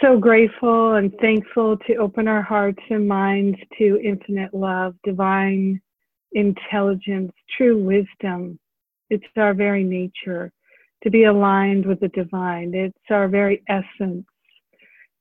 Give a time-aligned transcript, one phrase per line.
[0.00, 5.80] so grateful and thankful to open our hearts and minds to infinite love, divine
[6.32, 8.58] intelligence, true wisdom.
[9.10, 10.52] It's our very nature
[11.02, 12.74] to be aligned with the divine.
[12.74, 14.26] It's our very essence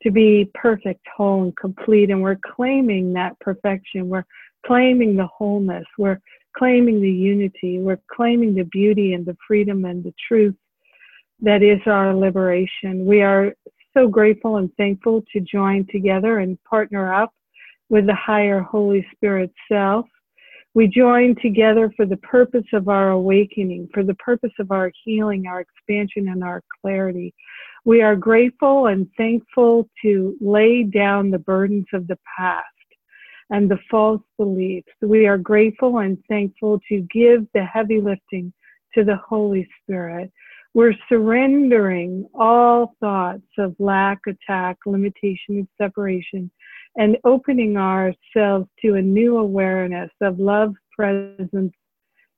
[0.03, 2.09] to be perfect, whole, and complete.
[2.09, 4.09] And we're claiming that perfection.
[4.09, 4.25] We're
[4.65, 5.85] claiming the wholeness.
[5.97, 6.21] We're
[6.57, 7.79] claiming the unity.
[7.79, 10.55] We're claiming the beauty and the freedom and the truth
[11.41, 13.05] that is our liberation.
[13.05, 13.53] We are
[13.95, 17.33] so grateful and thankful to join together and partner up
[17.89, 20.05] with the higher Holy Spirit self.
[20.73, 25.47] We join together for the purpose of our awakening, for the purpose of our healing,
[25.47, 27.33] our expansion, and our clarity.
[27.85, 32.65] We are grateful and thankful to lay down the burdens of the past
[33.51, 34.91] and the false beliefs.
[35.01, 38.51] We are grateful and thankful to give the heavy lifting
[38.95, 40.31] to the Holy Spirit.
[40.75, 46.51] We're surrendering all thoughts of lack, attack, limitation, and separation,
[46.97, 51.73] and opening ourselves to a new awareness of love presence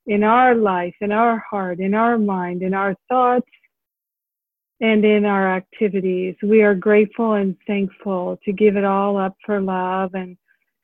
[0.05, 3.49] in our life, in our heart, in our mind, in our thoughts,
[4.81, 6.35] and in our activities.
[6.43, 10.37] We are grateful and thankful to give it all up for love and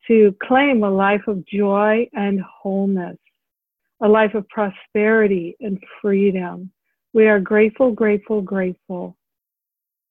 [0.08, 3.20] to claim a life of joy and wholeness,
[4.02, 6.73] a life of prosperity and freedom
[7.14, 9.16] we are grateful, grateful, grateful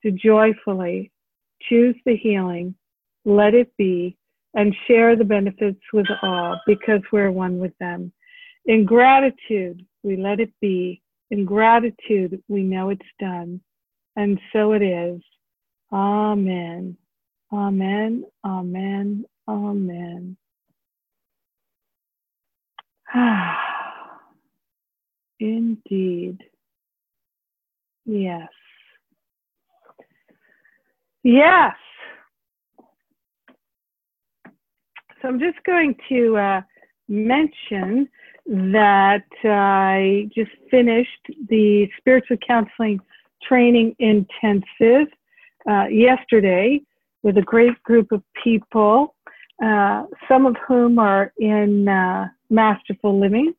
[0.02, 1.10] to joyfully
[1.62, 2.74] choose the healing,
[3.24, 4.16] let it be,
[4.54, 8.12] and share the benefits with all because we're one with them.
[8.66, 11.02] In gratitude, we let it be.
[11.30, 13.60] In gratitude, we know it's done.
[14.16, 15.20] And so it is.
[15.92, 16.96] Amen.
[17.52, 18.24] Amen.
[18.44, 19.24] Amen.
[19.48, 20.36] Amen.
[25.40, 26.38] Indeed.
[28.04, 28.48] Yes.
[31.22, 31.74] Yes.
[35.20, 36.60] So I'm just going to uh,
[37.08, 38.08] mention
[38.46, 42.98] that I just finished the spiritual counseling
[43.46, 45.06] training intensive
[45.70, 46.80] uh, yesterday
[47.22, 49.14] with a great group of people,
[49.64, 53.54] uh, some of whom are in uh, masterful living.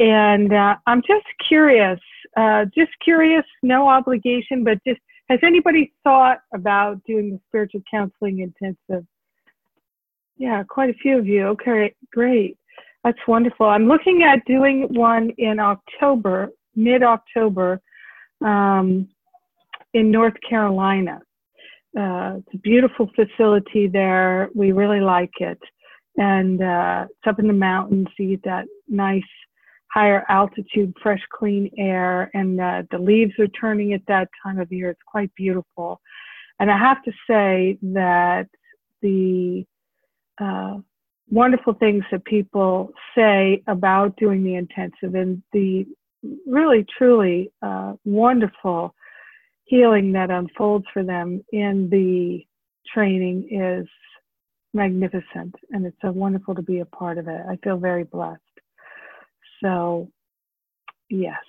[0.00, 2.00] And uh, I'm just curious
[2.36, 8.40] uh, just curious, no obligation, but just has anybody thought about doing the spiritual counseling
[8.40, 9.06] intensive?
[10.36, 11.46] Yeah, quite a few of you.
[11.48, 12.56] Okay, great.
[13.04, 13.66] That's wonderful.
[13.66, 17.80] I'm looking at doing one in October, mid October,
[18.44, 19.08] um,
[19.94, 21.20] in North Carolina.
[21.98, 24.48] Uh, it's a beautiful facility there.
[24.54, 25.58] We really like it.
[26.16, 28.08] And uh, it's up in the mountains.
[28.18, 29.22] You get that nice
[29.92, 34.70] higher altitude, fresh, clean air, and uh, the leaves are turning at that time of
[34.70, 34.90] year.
[34.90, 36.00] It's quite beautiful.
[36.60, 38.46] And I have to say that
[39.02, 39.64] the
[40.40, 40.78] uh,
[41.30, 45.86] wonderful things that people say about doing the intensive and the
[46.46, 48.94] really, truly uh, wonderful
[49.64, 52.44] healing that unfolds for them in the
[52.92, 53.88] training is
[54.74, 55.54] magnificent.
[55.70, 57.40] And it's so wonderful to be a part of it.
[57.48, 58.40] I feel very blessed.
[59.62, 60.10] So,
[61.08, 61.40] yes.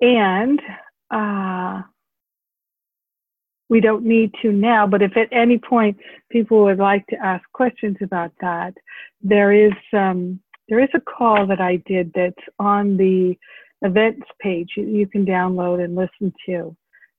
[0.00, 0.60] And
[1.10, 1.82] uh,
[3.68, 5.98] we don't need to now, but if at any point
[6.30, 8.74] people would like to ask questions about that,
[9.20, 13.36] there is um, there is a call that I did that's on the
[13.82, 16.76] events page you can download and listen to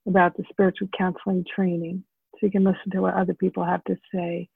[0.07, 2.03] about the spiritual counseling training.
[2.33, 4.49] So you can listen to what other people have to say.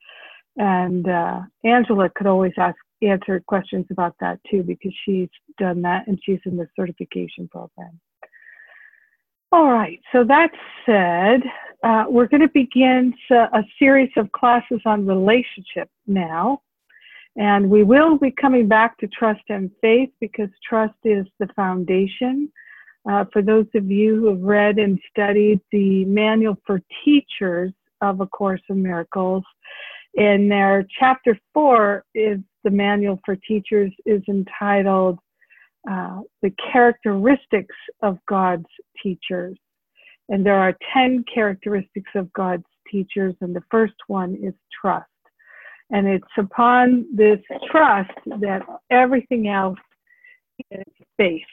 [0.58, 2.78] And uh, Angela could always ask
[3.08, 8.00] answer questions about that too, because she's done that and she's in the certification program.
[9.52, 10.50] All right, so that
[10.86, 11.42] said,
[11.84, 16.62] uh, we're going to begin a series of classes on relationship now.
[17.36, 22.52] And we will be coming back to trust and faith because trust is the foundation.
[23.10, 27.72] Uh, for those of you who have read and studied the manual for teachers
[28.02, 29.44] of A Course in Miracles,
[30.14, 35.20] in their chapter four is the manual for teachers is entitled
[35.90, 38.66] uh, The Characteristics of God's
[39.02, 39.58] Teachers.
[40.30, 45.08] And there are 10 characteristics of God's teachers, and the first one is trust.
[45.92, 47.40] And it's upon this
[47.70, 49.78] trust that everything else
[50.72, 50.84] is
[51.18, 51.46] based.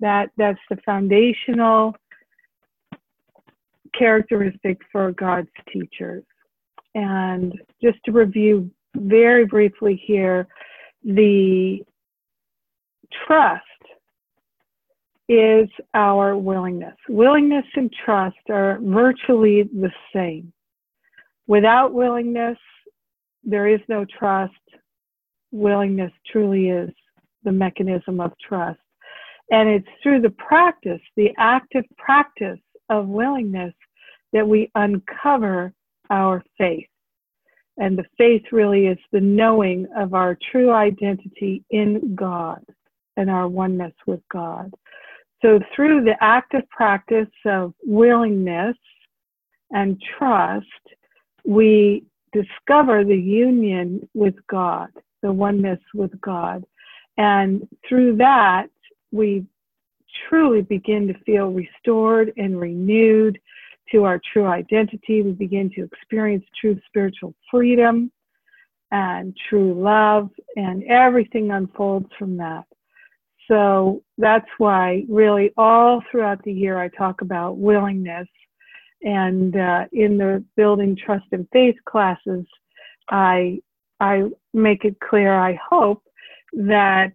[0.00, 1.94] That, that's the foundational
[3.96, 6.24] characteristic for God's teachers.
[6.94, 7.52] And
[7.82, 10.48] just to review very briefly here,
[11.04, 11.82] the
[13.26, 13.62] trust
[15.28, 16.96] is our willingness.
[17.08, 20.52] Willingness and trust are virtually the same.
[21.46, 22.58] Without willingness,
[23.44, 24.52] there is no trust.
[25.50, 26.90] Willingness truly is
[27.44, 28.80] the mechanism of trust.
[29.50, 32.60] And it's through the practice, the active practice
[32.90, 33.74] of willingness,
[34.32, 35.72] that we uncover
[36.10, 36.86] our faith.
[37.78, 42.64] And the faith really is the knowing of our true identity in God
[43.16, 44.72] and our oneness with God.
[45.42, 48.76] So, through the active practice of willingness
[49.70, 50.66] and trust,
[51.44, 54.88] we discover the union with God,
[55.22, 56.64] the oneness with God.
[57.16, 58.66] And through that,
[59.12, 59.46] we
[60.28, 63.38] truly begin to feel restored and renewed
[63.92, 65.22] to our true identity.
[65.22, 68.10] We begin to experience true spiritual freedom
[68.90, 72.64] and true love, and everything unfolds from that.
[73.46, 78.28] So that's why, really, all throughout the year, I talk about willingness.
[79.02, 82.46] And uh, in the building trust and faith classes,
[83.10, 83.60] I
[84.00, 84.24] I
[84.54, 85.34] make it clear.
[85.34, 86.02] I hope
[86.52, 87.12] that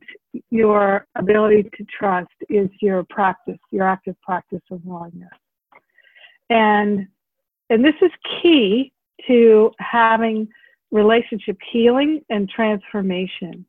[0.49, 5.29] your ability to trust is your practice, your active practice of willingness.
[6.53, 7.07] And
[7.69, 8.11] and this is
[8.41, 8.91] key
[9.27, 10.47] to having
[10.91, 13.65] relationship healing and transformation.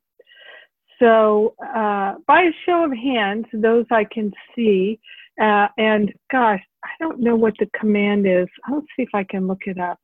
[1.01, 5.01] So, uh, by a show of hands, those I can see,
[5.41, 8.47] uh, and gosh, I don't know what the command is.
[8.67, 9.99] i'll see if I can look it up.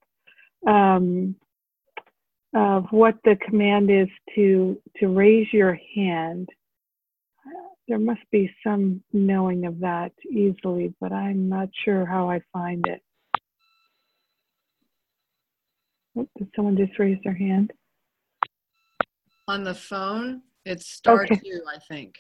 [0.67, 1.37] Um,
[2.55, 6.49] of what the command is to to raise your hand.
[7.91, 12.87] There must be some knowing of that easily, but I'm not sure how I find
[12.87, 13.03] it.
[16.17, 17.73] Oh, did someone just raise their hand?
[19.49, 21.41] On the phone, it's star okay.
[21.45, 22.15] two, I think.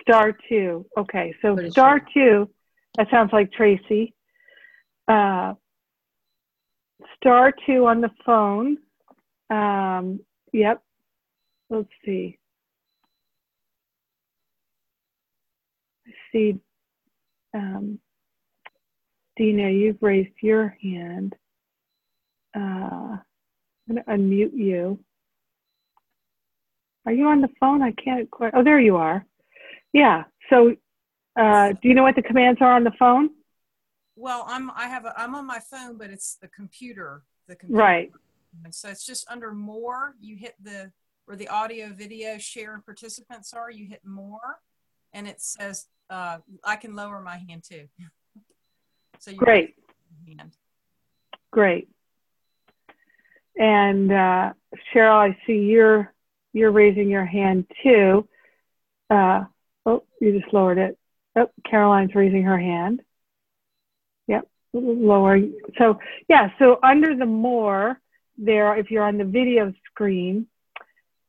[0.00, 0.84] Star two.
[0.98, 2.50] Okay, so Pretty star two.
[2.98, 4.12] That sounds like Tracy.
[5.06, 5.54] Uh,
[7.16, 8.78] star two on the phone.
[9.50, 10.18] Um,
[10.52, 10.82] yep.
[11.70, 12.40] Let's see.
[16.06, 16.58] I see.
[17.54, 17.98] Um,
[19.36, 21.34] Dina, you've raised your hand.
[22.54, 23.22] Uh, I'm
[23.88, 24.98] going to unmute you.
[27.04, 27.82] Are you on the phone?
[27.82, 28.52] I can't quite.
[28.54, 29.24] Oh, there you are.
[29.92, 30.24] Yeah.
[30.50, 30.74] So,
[31.38, 33.30] uh, do you know what the commands are on the phone?
[34.16, 37.22] Well, I'm I have a, I'm on my phone, but it's the computer.
[37.46, 37.80] The computer.
[37.80, 38.12] Right.
[38.64, 40.14] And so it's just under more.
[40.20, 40.90] You hit the
[41.26, 43.70] where the audio, video, share, and participants are.
[43.70, 44.60] You hit more,
[45.12, 47.86] and it says uh, I can lower my hand too.
[49.18, 49.74] so you great.
[50.26, 50.56] Hand.
[51.50, 51.88] Great.
[53.58, 54.52] And uh,
[54.92, 56.12] Cheryl, I see you're
[56.52, 58.28] you're raising your hand too.
[59.08, 59.44] Uh,
[59.84, 60.98] oh, you just lowered it.
[61.36, 63.02] Oh, Caroline's raising her hand.
[64.26, 65.38] Yep, lower.
[65.78, 65.98] So
[66.28, 68.00] yeah, so under the more
[68.38, 70.46] there, if you're on the video screen,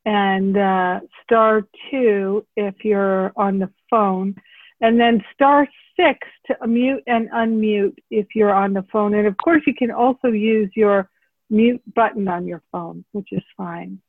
[0.06, 4.36] and uh, star two if you're on the phone,
[4.82, 5.68] and then star
[6.00, 9.14] six to mute and unmute if you're on the phone.
[9.14, 11.10] And of course, you can also use your
[11.50, 14.00] mute button on your phone, which is fine.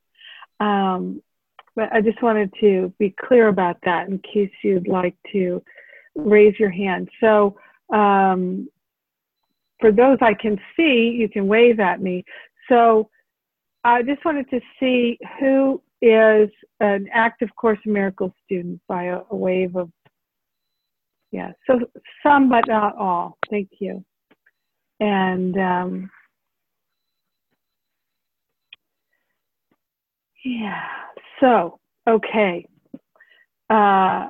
[0.61, 1.23] Um,
[1.75, 5.63] but I just wanted to be clear about that in case you'd like to
[6.17, 7.09] raise your hand.
[7.21, 7.57] So
[7.93, 8.69] um,
[9.81, 12.25] for those I can see, you can wave at me.
[12.69, 13.11] So
[13.85, 16.51] I just wanted to see who is
[16.81, 19.91] an active Course in Miracles student by a, a wave of,
[21.31, 21.79] yeah, so
[22.23, 23.37] some but not all.
[23.51, 24.05] Thank you.
[25.01, 26.11] And um,
[30.45, 30.81] Yeah.
[31.41, 32.67] So, okay.
[33.71, 34.29] Uh,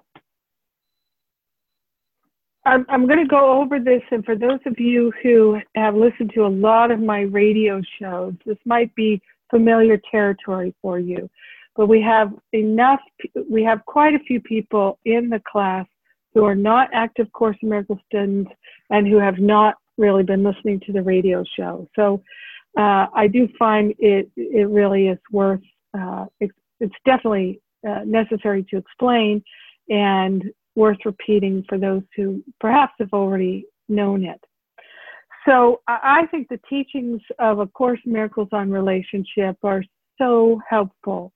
[2.67, 6.33] I'm, I'm going to go over this, and for those of you who have listened
[6.35, 11.31] to a lot of my radio shows, this might be familiar territory for you.
[11.77, 13.01] But we have enough,
[13.49, 15.87] we have quite a few people in the class
[16.35, 18.51] who are not active Course in Miracles students
[18.91, 21.89] and who have not really been listening to the radio show.
[21.97, 22.23] So
[22.79, 25.61] uh, I do find it, it really is worth
[25.99, 29.43] uh, it's, it's, definitely uh, necessary to explain
[29.89, 30.45] and
[30.77, 34.41] worth repeating for those who perhaps have already known it.
[35.49, 39.83] So I think the teachings of A Course in Miracles on relationship are
[40.19, 41.33] so helpful.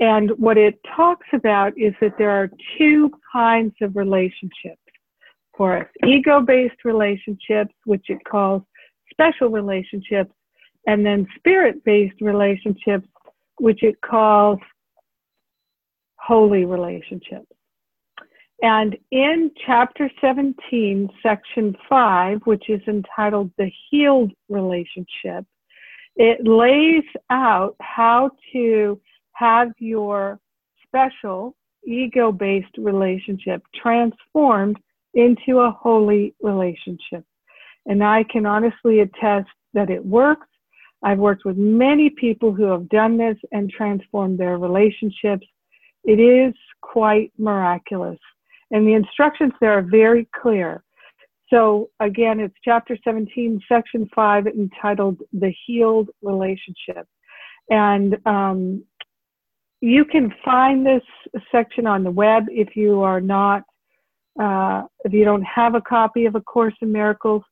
[0.00, 4.80] And what it talks about is that there are two kinds of relationships
[5.56, 8.62] for us ego based relationships, which it calls
[9.10, 10.32] special relationships,
[10.86, 13.08] and then spirit based relationships,
[13.58, 14.58] which it calls
[16.18, 17.46] holy relationships.
[18.62, 25.44] And in chapter 17, section 5, which is entitled The Healed Relationship,
[26.16, 29.00] it lays out how to
[29.36, 30.40] have your
[30.86, 31.54] special
[31.86, 34.78] ego based relationship transformed
[35.14, 37.24] into a holy relationship.
[37.86, 40.46] And I can honestly attest that it works.
[41.02, 45.46] I've worked with many people who have done this and transformed their relationships.
[46.04, 48.18] It is quite miraculous.
[48.70, 50.82] And the instructions there are very clear.
[51.50, 57.06] So again, it's chapter 17, section 5, entitled The Healed Relationship.
[57.70, 58.84] And um,
[59.80, 61.02] you can find this
[61.52, 63.62] section on the web if you are not,
[64.40, 67.42] uh, if you don't have a copy of A Course in Miracles.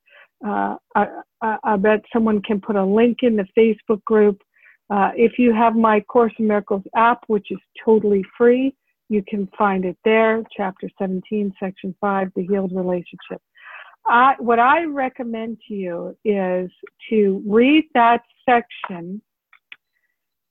[0.44, 1.06] Uh, I,
[1.42, 4.42] I, I, bet someone can put a link in the Facebook group.
[4.90, 8.74] Uh, if you have my Course in Miracles app, which is totally free,
[9.08, 13.40] you can find it there, chapter 17, section 5, the healed relationship.
[14.38, 16.70] What I recommend to you is
[17.10, 19.22] to read that section,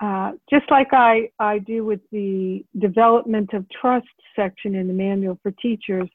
[0.03, 4.05] uh, just like I, I do with the development of trust
[4.35, 6.09] section in the manual for teachers.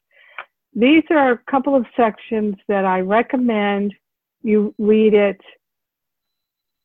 [0.75, 3.95] These are a couple of sections that I recommend
[4.43, 5.41] you read it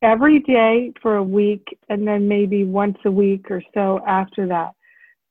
[0.01, 4.71] every day for a week and then maybe once a week or so after that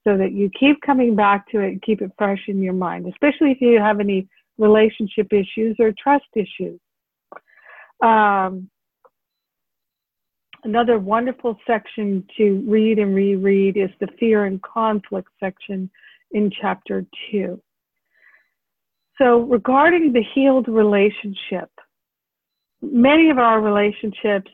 [0.06, 3.08] so that you keep coming back to it and keep it fresh in your mind,
[3.08, 4.28] especially if you have any
[4.58, 6.78] relationship issues or trust issues.
[8.00, 8.70] Um,
[10.64, 15.90] another wonderful section to read and reread is the fear and conflict section
[16.32, 17.60] in chapter two.
[19.18, 21.70] So, regarding the healed relationship,
[22.82, 24.50] many of our relationships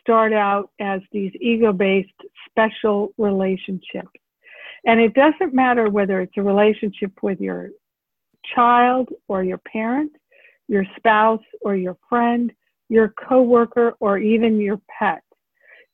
[0.00, 2.12] start out as these ego based
[2.48, 4.20] special relationships.
[4.86, 7.70] And it doesn't matter whether it's a relationship with your
[8.54, 10.12] child or your parent,
[10.68, 12.52] your spouse or your friend,
[12.88, 15.22] your coworker, or even your pet.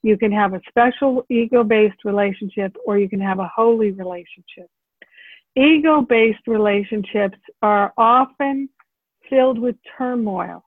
[0.02, 4.68] You can have a special ego based relationship or you can have a holy relationship.
[5.56, 8.68] Ego based relationships are often
[9.28, 10.64] filled with turmoil.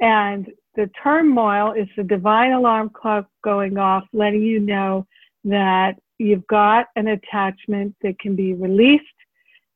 [0.00, 5.06] And the turmoil is the divine alarm clock going off, letting you know
[5.44, 9.04] that you've got an attachment that can be released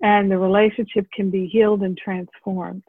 [0.02, 2.82] and the relationship can be healed and transformed.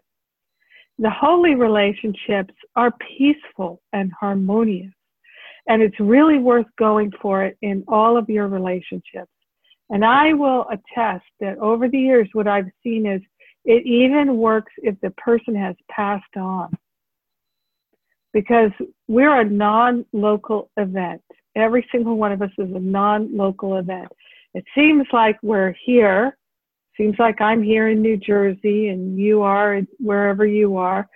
[1.00, 4.94] The holy relationships are peaceful and harmonious,
[5.68, 9.32] and it's really worth going for it in all of your relationships.
[9.90, 13.22] And I will attest that over the years, what I've seen is
[13.66, 16.72] it even works if the person has passed on.
[18.34, 18.72] Because
[19.10, 21.22] we're a non local event.
[21.56, 24.08] Every single one of us is a non local event.
[24.54, 26.38] It seems like we're here
[27.02, 31.08] seems like I'm here in New Jersey and you are wherever you are.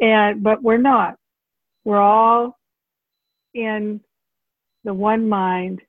[0.00, 1.16] And, but we're not.
[1.84, 2.58] We're all
[3.54, 4.00] in
[4.84, 5.80] the one mind.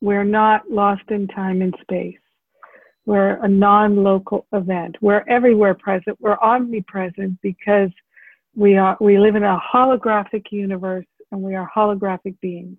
[0.00, 2.18] We're not lost in time and space.
[3.06, 4.96] We're a non-local event.
[5.00, 6.18] We're everywhere present.
[6.20, 7.90] We're omnipresent because
[8.54, 12.78] we are, we live in a holographic universe and we are holographic beings.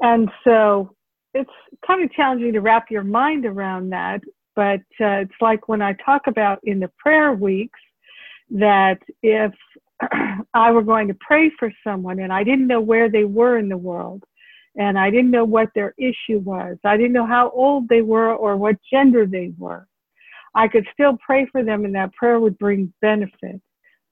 [0.00, 0.94] And so
[1.34, 1.50] it's
[1.86, 4.20] kind of challenging to wrap your mind around that
[4.56, 7.78] but uh, it's like when I talk about in the prayer weeks
[8.50, 9.52] that if
[10.54, 13.68] I were going to pray for someone and I didn't know where they were in
[13.68, 14.24] the world
[14.76, 18.34] and I didn't know what their issue was, I didn't know how old they were
[18.34, 19.86] or what gender they were,
[20.54, 23.60] I could still pray for them and that prayer would bring benefit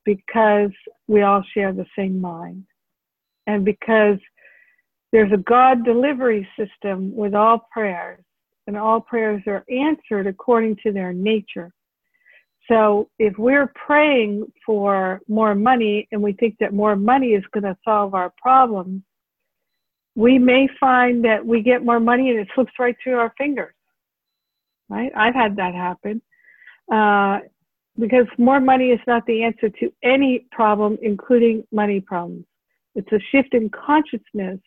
[0.05, 0.71] because
[1.09, 2.65] we all share the same mind.
[3.47, 4.19] And because
[5.13, 8.21] there's a God delivery system with all prayers
[8.67, 11.73] and all prayers are answered according to their nature.
[12.69, 17.65] So if we're praying for more money and we think that more money is going
[17.65, 19.03] to solve our problems,
[20.15, 23.75] we may find that we get more money and it slips right through our fingers.
[24.89, 25.13] Right?
[25.17, 26.23] I've had that happen.
[26.91, 27.41] Uh,
[27.99, 32.45] because more money is not the answer to any problem, including money problems.
[32.95, 34.59] It's a shift in consciousness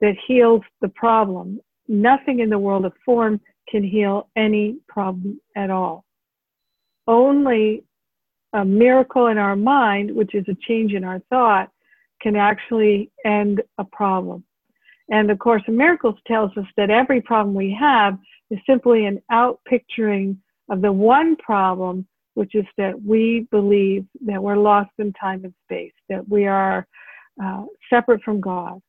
[0.00, 5.70] that heals the problem nothing in the world of form can heal any problem at
[5.70, 6.04] all.
[7.08, 7.84] Only
[8.52, 11.70] a miracle in our mind, which is a change in our thought,
[12.20, 14.44] can actually end a problem.
[15.10, 18.18] And the Course in Miracles tells us that every problem we have
[18.50, 20.36] is simply an outpicturing
[20.70, 25.54] of the one problem, which is that we believe that we're lost in time and
[25.64, 26.86] space, that we are
[27.42, 28.80] uh, separate from God.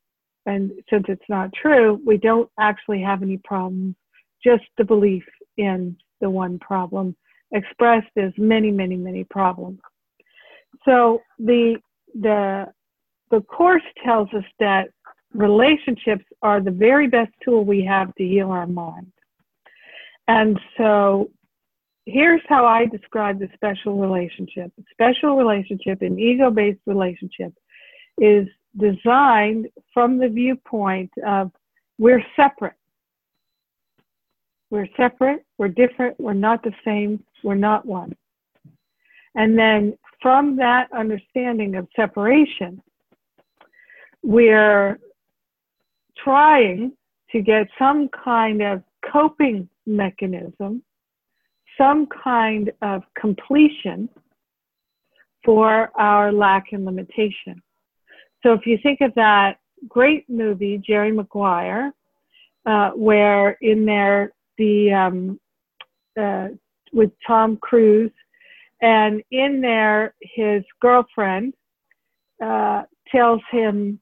[0.44, 3.94] And since it's not true, we don't actually have any problems,
[4.44, 5.24] just the belief
[5.56, 7.16] in the one problem
[7.52, 9.80] expressed as many, many, many problems.
[10.84, 11.76] So the
[12.14, 12.66] the
[13.30, 14.90] the course tells us that
[15.32, 19.12] relationships are the very best tool we have to heal our mind.
[20.26, 21.30] And so
[22.06, 24.72] here's how I describe the special relationship.
[24.92, 27.52] Special relationship, an ego-based relationship,
[28.18, 31.50] is designed from the viewpoint of
[31.98, 32.74] we're separate.
[34.70, 38.14] We're separate, we're different, we're not the same, we're not one.
[39.34, 42.80] And then from that understanding of separation,
[44.22, 44.98] we're
[46.22, 46.92] trying
[47.32, 50.82] to get some kind of coping mechanism,
[51.78, 54.08] some kind of completion
[55.44, 57.62] for our lack and limitation.
[58.42, 59.58] So if you think of that
[59.88, 61.92] great movie, Jerry Maguire,
[62.66, 65.40] uh, where in there the um,
[66.20, 66.48] uh,
[66.92, 68.12] with Tom Cruise,
[68.82, 71.54] and in there his girlfriend
[72.44, 74.00] uh, tells him,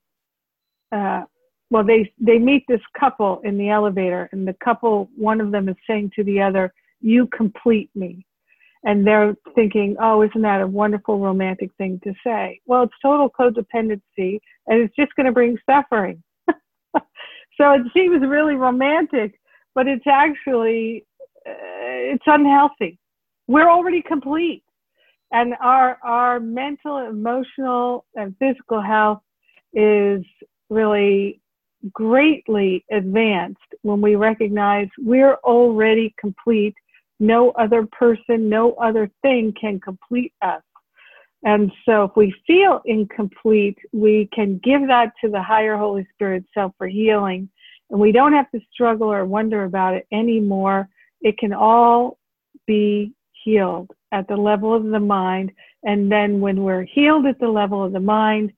[0.93, 1.23] uh,
[1.71, 5.69] well, they they meet this couple in the elevator, and the couple, one of them
[5.69, 8.27] is saying to the other, "You complete me."
[8.85, 12.61] and they're thinking, oh, isn't that a wonderful romantic thing to say?
[12.67, 16.23] Well, it's total codependency, and it's just going to bring suffering.
[16.49, 19.39] so it seems really romantic,
[19.79, 21.05] but it's actually
[21.47, 21.53] uh,
[22.13, 22.99] it's unhealthy.
[23.47, 24.65] We're already complete,
[25.31, 29.21] and our our mental, emotional, and physical health
[29.73, 30.25] is
[30.69, 31.41] really
[31.93, 36.75] greatly advanced when we recognize we're already complete
[37.21, 40.63] no other person, no other thing can complete us.
[41.45, 46.45] And so if we feel incomplete, we can give that to the higher Holy Spirit
[46.53, 47.49] self for healing.
[47.91, 50.89] And we don't have to struggle or wonder about it anymore.
[51.21, 52.19] It can all
[52.67, 53.13] be
[53.45, 55.53] healed at the level of the mind.
[55.85, 58.53] And then when we're healed at the level of the mind,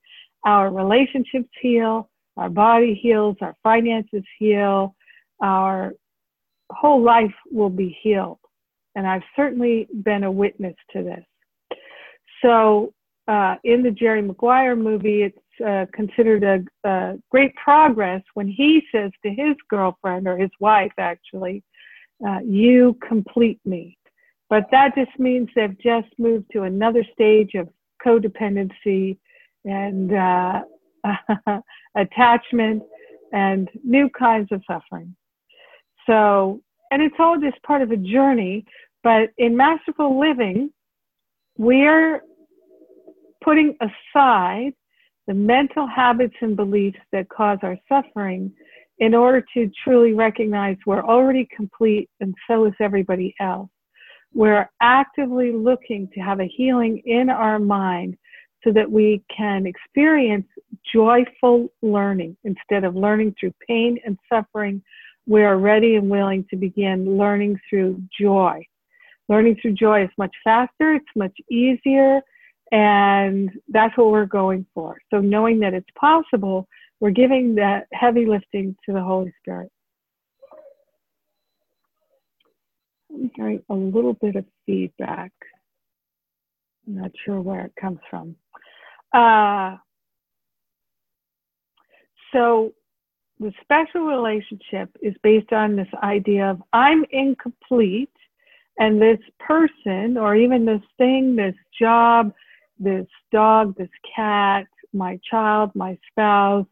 [0.45, 4.95] our relationships heal, our body heals, our finances heal,
[5.43, 5.93] our
[6.71, 8.39] whole life will be healed
[8.95, 11.25] and I've certainly been a witness to this.
[12.43, 12.93] So,
[13.29, 18.83] uh, in the Jerry Maguire movie, it's uh, considered a, a, great progress when he
[18.93, 21.63] says to his girlfriend or his wife, actually,
[22.27, 23.97] uh, "You complete me."
[24.49, 27.69] But that just means they've just moved to another stage of
[28.05, 29.19] codependency
[29.65, 30.63] and uh,
[31.97, 32.83] attachment
[33.33, 35.15] and new kinds of suffering.
[36.07, 38.65] So and it's all just part of a journey.
[39.03, 40.71] But in masterful living,
[41.57, 42.23] we're
[43.43, 44.73] putting aside
[45.27, 48.53] the mental habits and beliefs that cause our suffering
[48.99, 53.71] in order to truly recognize we're already complete and so is everybody else.
[54.33, 58.17] We're actively looking to have a healing in our mind
[58.63, 60.47] so that we can experience
[60.93, 64.83] joyful learning instead of learning through pain and suffering
[65.27, 68.61] we are ready and willing to begin learning through joy.
[69.29, 72.21] Learning through joy is much faster, it's much easier,
[72.73, 74.99] and that's what we're going for.
[75.11, 76.69] So, knowing that it's possible,
[77.01, 79.71] we're giving that heavy lifting to the Holy Spirit.
[83.13, 85.33] I'm hearing a little bit of feedback.
[86.87, 88.37] I'm not sure where it comes from.
[89.13, 89.77] Uh,
[92.33, 92.73] so,
[93.41, 98.11] the special relationship is based on this idea of I'm incomplete,
[98.79, 102.33] and this person, or even this thing, this job,
[102.81, 106.67] this dog, this cat, my child, my spouse,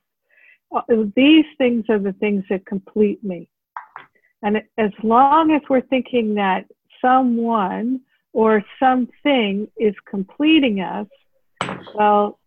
[0.74, 0.82] uh,
[1.14, 3.48] these things are the things that complete me.
[4.42, 6.64] And as long as we're thinking that
[7.00, 8.00] someone
[8.32, 11.06] or something is completing us,
[11.94, 12.38] well,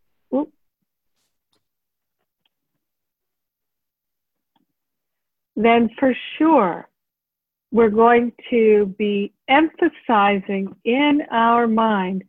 [5.56, 6.88] then for sure
[7.71, 12.24] we're going to be emphasizing in our mind,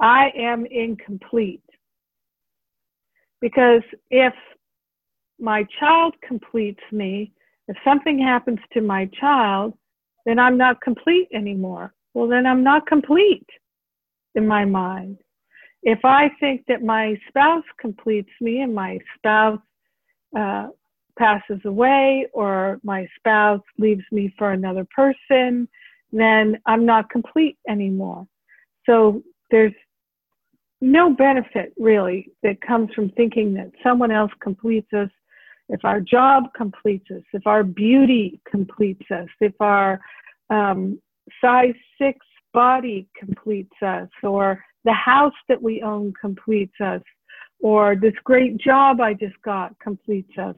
[0.00, 1.62] I am incomplete.
[3.40, 4.34] Because if
[5.38, 7.32] my child completes me,
[7.68, 9.74] if something happens to my child,
[10.24, 11.92] then I'm not complete anymore.
[12.14, 13.46] Well, then I'm not complete
[14.34, 15.18] in my mind.
[15.82, 19.60] If I think that my spouse completes me and my spouse
[20.36, 20.68] uh,
[21.18, 25.68] passes away or my spouse leaves me for another person,
[26.12, 28.26] then I'm not complete anymore.
[28.84, 29.72] So there's
[30.86, 35.10] no benefit really that comes from thinking that someone else completes us.
[35.68, 40.00] If our job completes us, if our beauty completes us, if our
[40.48, 41.00] um,
[41.40, 42.18] size six
[42.54, 47.02] body completes us, or the house that we own completes us,
[47.60, 50.54] or this great job I just got completes us.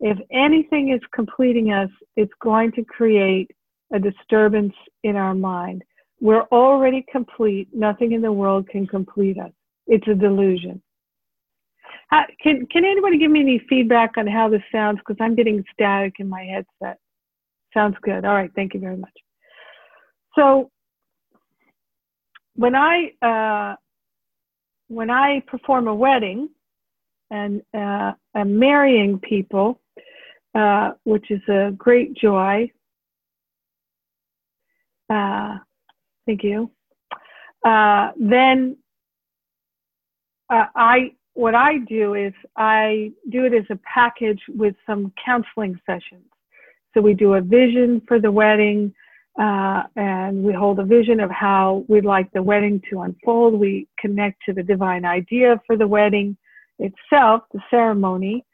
[0.00, 3.50] If anything is completing us, it's going to create
[3.92, 5.82] a disturbance in our mind.
[6.20, 7.68] We're already complete.
[7.72, 9.52] Nothing in the world can complete us.
[9.88, 10.80] It's a delusion.
[12.08, 14.98] How, can, can anybody give me any feedback on how this sounds?
[14.98, 16.98] Because I'm getting static in my headset.
[17.74, 18.24] Sounds good.
[18.24, 18.50] All right.
[18.54, 19.12] Thank you very much.
[20.34, 20.70] So
[22.54, 23.76] when I uh,
[24.88, 26.48] when I perform a wedding
[27.30, 29.80] and uh, I'm marrying people,
[30.54, 32.70] uh, which is a great joy.
[35.10, 35.58] Uh,
[36.26, 36.70] thank you.
[37.64, 38.76] Uh, then
[40.50, 45.78] uh, I what I do is I do it as a package with some counseling
[45.86, 46.26] sessions.
[46.92, 48.92] So we do a vision for the wedding,
[49.40, 53.54] uh, and we hold a vision of how we'd like the wedding to unfold.
[53.54, 56.36] We connect to the divine idea for the wedding
[56.80, 58.44] itself, the ceremony,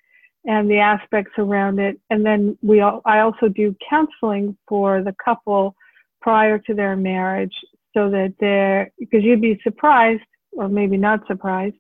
[0.45, 1.99] and the aspects around it.
[2.11, 5.75] And then we, I also do counseling for the couple
[6.21, 7.55] prior to their marriage,
[7.95, 11.77] so that they're because you'd be surprised, or maybe not surprised,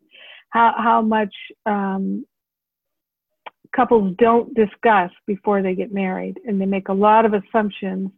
[0.54, 1.34] how how much
[1.66, 2.24] um,
[3.74, 8.10] couples don't discuss before they get married, and they make a lot of assumptions,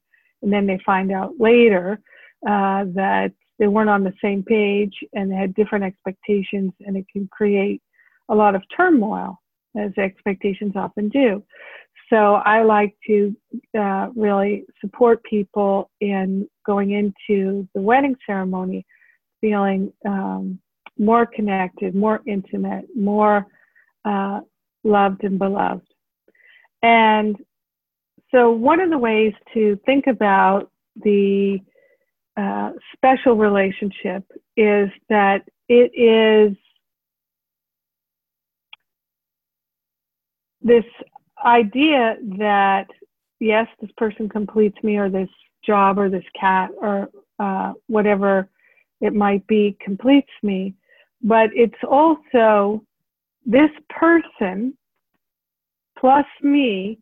[0.42, 1.98] and then they find out later
[2.46, 7.06] uh, that they weren't on the same page and they had different expectations, and it
[7.10, 7.80] can create
[8.28, 9.40] a lot of turmoil,
[9.78, 11.42] as expectations often do.
[12.10, 13.34] So I like to
[13.76, 18.84] uh, really support people in going into the wedding ceremony
[19.40, 20.60] feeling um,
[20.98, 23.46] more connected, more intimate, more
[24.04, 24.40] uh,
[24.84, 25.86] loved and beloved.
[26.82, 27.36] And
[28.34, 31.58] so, one of the ways to think about the
[32.36, 34.24] uh, special relationship
[34.56, 36.56] is that it is
[40.62, 40.84] this
[41.44, 42.86] idea that,
[43.40, 45.28] yes, this person completes me, or this
[45.64, 48.48] job, or this cat, or uh, whatever
[49.00, 50.74] it might be, completes me
[51.22, 52.82] but it's also
[53.44, 54.76] this person
[55.98, 56.98] plus me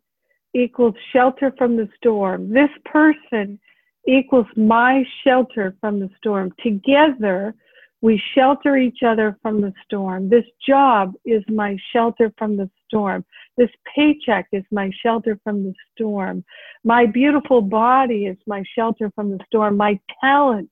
[0.53, 2.51] equals shelter from the storm.
[2.51, 3.59] This person
[4.07, 6.53] equals my shelter from the storm.
[6.63, 7.53] Together,
[8.01, 10.29] we shelter each other from the storm.
[10.29, 13.25] This job is my shelter from the storm.
[13.57, 16.43] This paycheck is my shelter from the storm.
[16.83, 19.75] My beautiful body is my shelter from the storm.
[19.75, 20.69] My talent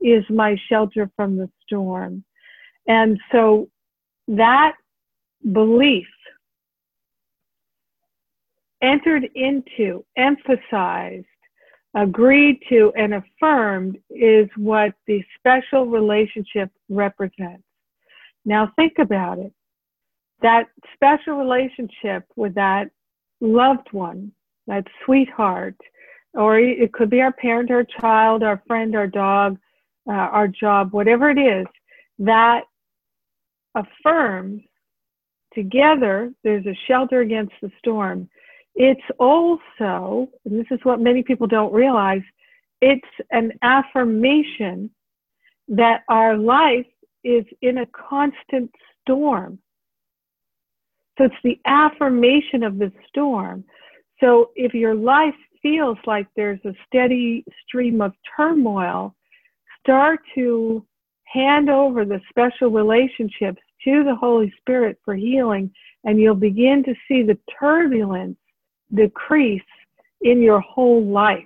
[0.00, 2.24] is my shelter from the storm.
[2.86, 3.68] And so
[4.28, 4.74] that
[5.52, 6.06] belief
[8.82, 11.26] entered into, emphasized,
[11.94, 17.62] agreed to, and affirmed is what the special relationship represents.
[18.44, 19.52] Now think about it.
[20.40, 22.90] That special relationship with that
[23.40, 24.32] loved one,
[24.66, 25.76] that sweetheart,
[26.34, 29.58] or it could be our parent, our child, our friend, our dog,
[30.08, 31.66] uh, our job, whatever it is,
[32.18, 32.62] that
[33.74, 34.62] affirms
[35.54, 38.28] together there's a shelter against the storm.
[38.74, 42.22] It's also, and this is what many people don't realize,
[42.80, 44.90] it's an affirmation
[45.68, 46.86] that our life
[47.22, 48.70] is in a constant
[49.02, 49.58] storm.
[51.18, 53.64] So it's the affirmation of the storm.
[54.20, 59.14] So if your life feels like there's a steady stream of turmoil,
[59.80, 60.84] start to
[61.32, 65.72] hand over the special relationships to the Holy Spirit for healing,
[66.04, 68.36] and you'll begin to see the turbulence
[68.94, 69.62] decrease
[70.20, 71.44] in your whole life.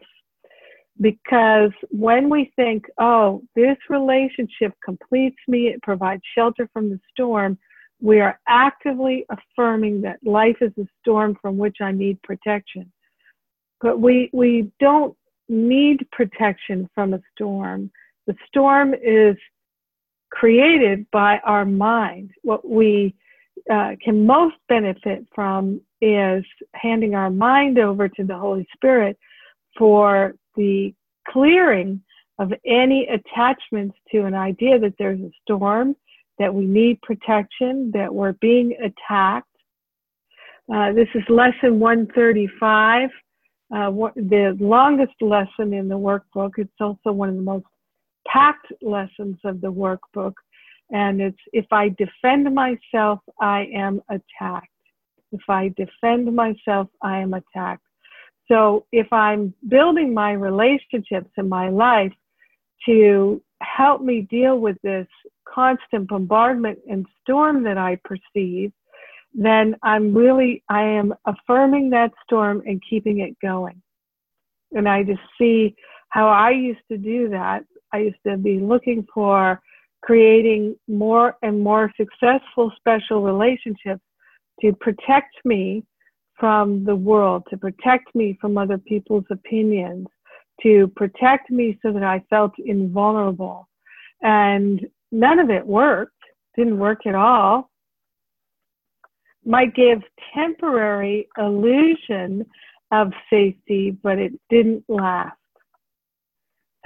[1.01, 7.59] Because when we think, oh, this relationship completes me, it provides shelter from the storm,
[8.01, 12.91] we are actively affirming that life is a storm from which I need protection.
[13.81, 15.17] But we, we don't
[15.49, 17.91] need protection from a storm.
[18.27, 19.37] The storm is
[20.31, 22.31] created by our mind.
[22.43, 23.15] What we
[23.71, 29.19] uh, can most benefit from is handing our mind over to the Holy Spirit
[29.77, 30.95] for the
[31.29, 32.03] clearing
[32.39, 35.97] of any attachments to an idea that there's a storm,
[36.39, 39.49] that we need protection, that we're being attacked.
[40.73, 43.09] Uh, this is lesson 135,
[43.75, 46.53] uh, the longest lesson in the workbook.
[46.59, 47.65] It's also one of the most
[48.27, 50.35] packed lessons of the workbook.
[50.91, 54.69] And it's if I defend myself, I am attacked.
[55.33, 57.83] If I defend myself, I am attacked.
[58.49, 62.13] So if I'm building my relationships in my life
[62.87, 65.09] to help me deal with this
[65.49, 68.73] constant bombardment and storm that I perceive,
[69.35, 73.83] then I'm really, I am affirming that storm and keeping it going.
[74.73, 75.75] And I just see
[76.09, 77.65] how I used to do that.
[77.93, 79.61] I used to be looking for
[80.03, 84.03] creating more and more successful special relationships
[84.61, 85.85] to protect me
[86.39, 90.07] from the world, to protect me from other people's opinions,
[90.63, 93.69] to protect me so that I felt invulnerable.
[94.23, 96.13] And none of it worked,
[96.57, 97.71] didn't work at all.
[99.45, 100.03] Might give
[100.35, 102.45] temporary illusion
[102.91, 105.37] of safety, but it didn't last.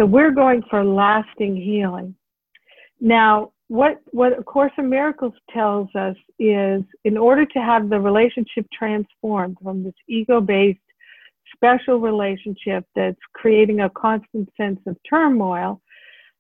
[0.00, 2.14] So we're going for lasting healing.
[3.02, 8.00] Now, what, what A Course in Miracles tells us is in order to have the
[8.00, 10.80] relationship transformed from this ego based
[11.54, 15.82] special relationship that's creating a constant sense of turmoil,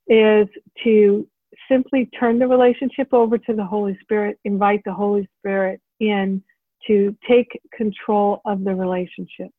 [0.08, 0.48] is
[0.82, 1.28] to
[1.70, 6.42] simply turn the relationship over to the Holy Spirit, invite the Holy Spirit in
[6.86, 9.50] to take control of the relationship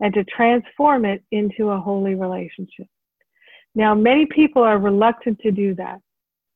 [0.00, 2.86] and to transform it into a holy relationship.
[3.74, 6.00] Now, many people are reluctant to do that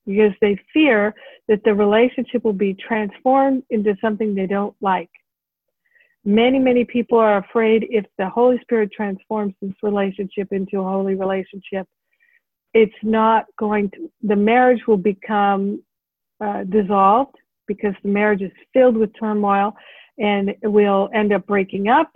[0.06, 1.14] because they fear
[1.48, 5.10] that the relationship will be transformed into something they don't like.
[6.24, 11.14] Many, many people are afraid if the Holy Spirit transforms this relationship into a holy
[11.14, 11.86] relationship,
[12.74, 15.82] it's not going to, the marriage will become
[16.44, 19.74] uh, dissolved because the marriage is filled with turmoil
[20.18, 22.10] and will end up breaking up.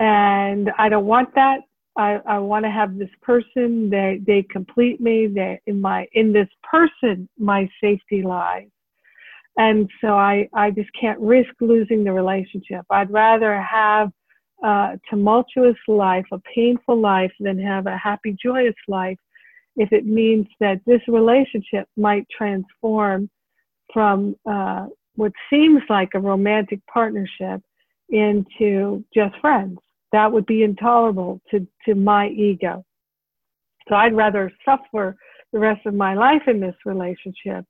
[0.00, 1.60] And I don't want that.
[1.96, 3.90] I, I want to have this person.
[3.90, 5.26] They they complete me.
[5.26, 8.68] They in my in this person my safety lies,
[9.56, 12.86] and so I I just can't risk losing the relationship.
[12.90, 14.10] I'd rather have
[14.64, 19.18] a tumultuous life, a painful life, than have a happy, joyous life.
[19.76, 23.28] If it means that this relationship might transform
[23.92, 27.60] from uh, what seems like a romantic partnership
[28.08, 29.78] into just friends
[30.12, 32.84] that would be intolerable to, to my ego.
[33.88, 35.16] So I'd rather suffer
[35.52, 37.64] the rest of my life in this relationship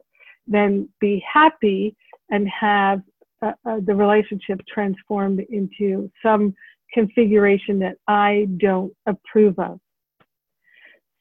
[0.46, 1.96] than be happy
[2.30, 3.00] and have
[3.42, 6.54] uh, uh, the relationship transformed into some
[6.92, 9.80] configuration that I don't approve of.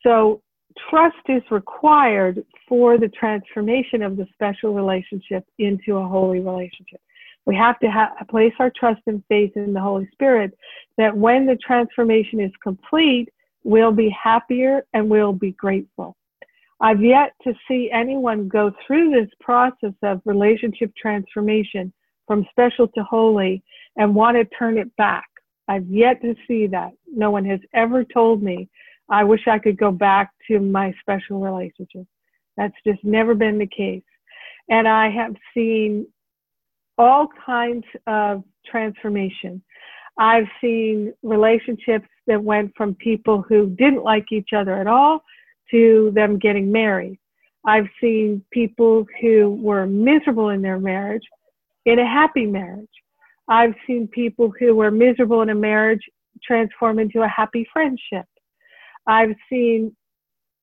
[0.04, 0.42] So
[0.90, 7.02] trust is required for the transformation of the special relationship into a holy relationship.
[7.46, 10.58] We have to ha- place our trust and faith in the Holy Spirit
[10.98, 13.30] that when the transformation is complete,
[13.64, 16.16] we'll be happier and we'll be grateful.
[16.80, 21.94] I've yet to see anyone go through this process of relationship transformation
[22.28, 23.64] from special to holy
[23.98, 25.28] and want to turn it back.
[25.68, 26.92] I've yet to see that.
[27.08, 28.68] No one has ever told me,
[29.10, 32.08] I wish I could go back to my special relationship.
[32.58, 34.04] That's just never been the case.
[34.70, 36.08] And I have seen
[36.98, 39.62] all kinds of transformation.
[40.18, 45.24] I've seen relationships that went from people who didn't like each other at all
[45.72, 47.18] to them getting married.
[47.66, 51.24] I've seen people who were miserable in their marriage
[51.86, 52.88] in a happy marriage.
[53.48, 56.02] I've seen people who were miserable in a marriage
[56.44, 58.26] transform into a happy friendship.
[59.08, 59.96] I've seen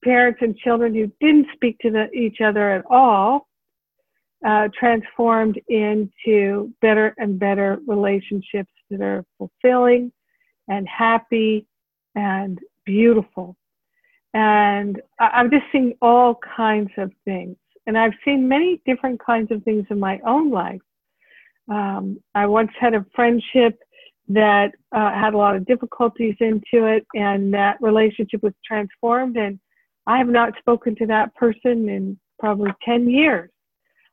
[0.05, 3.48] parents and children who didn't speak to the, each other at all
[4.47, 10.13] uh, transformed into better and better relationships that are fulfilling
[10.69, 11.67] and happy
[12.15, 13.57] and beautiful.
[14.35, 17.57] And I'm just seeing all kinds of things.
[17.87, 20.81] And I've seen many different kinds of things in my own life.
[21.71, 23.79] Um, I once had a friendship
[24.29, 29.37] that uh, had a lot of difficulties into it, and that relationship was transformed.
[29.37, 29.59] And
[30.07, 33.51] I have not spoken to that person in probably 10 years.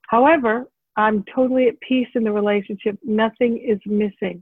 [0.07, 0.65] However,
[0.97, 2.97] I'm totally at peace in the relationship.
[3.03, 4.39] Nothing is missing.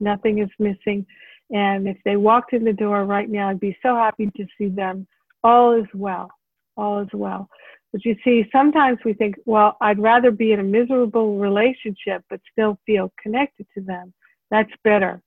[0.00, 1.06] Nothing is missing.
[1.50, 4.68] And if they walked in the door right now, I'd be so happy to see
[4.68, 5.06] them.
[5.42, 6.30] All is well.
[6.76, 7.48] All is well.
[7.92, 12.40] But you see, sometimes we think, well, I'd rather be in a miserable relationship but
[12.52, 14.14] still feel connected to them.
[14.50, 15.20] That's better.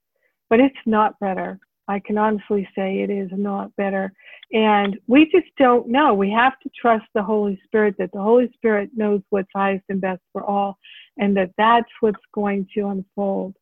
[0.50, 1.60] But it's not better.
[1.88, 4.14] I can honestly say it is not better.
[4.54, 6.14] And we just don't know.
[6.14, 10.00] We have to trust the Holy Spirit that the Holy Spirit knows what's highest and
[10.00, 10.78] best for all,
[11.18, 13.56] and that that's what's going to unfold.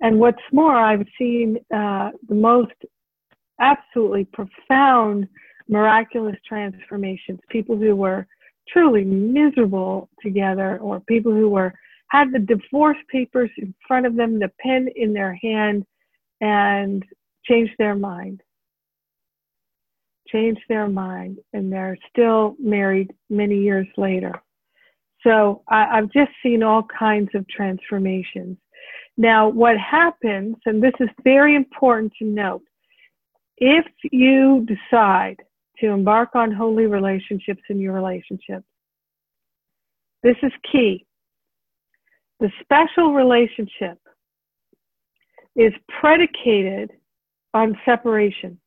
[0.00, 2.72] And what's more, I've seen uh, the most
[3.60, 5.28] absolutely profound,
[5.68, 7.40] miraculous transformations.
[7.50, 8.26] People who were
[8.68, 11.74] truly miserable together, or people who were
[12.08, 15.84] had the divorce papers in front of them, the pen in their hand,
[16.40, 17.04] and
[17.48, 18.42] change their mind.
[20.28, 24.32] Change their mind, and they're still married many years later.
[25.26, 28.56] So I, have just seen all kinds of transformations.
[29.16, 32.62] Now, what happens, and this is very important to note,
[33.56, 35.36] if you decide
[35.80, 38.64] to embark on holy relationships in your relationships,
[40.22, 41.04] this is key.
[42.40, 43.98] The special relationship
[45.56, 46.92] is predicated
[47.54, 48.58] on separation.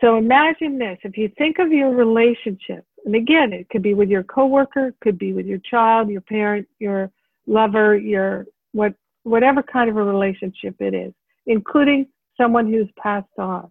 [0.00, 4.08] So imagine this if you think of your relationship, and again, it could be with
[4.08, 7.10] your coworker, could be with your child, your parent, your
[7.46, 11.12] lover, your what whatever kind of a relationship it is,
[11.46, 13.70] including someone who's passed on.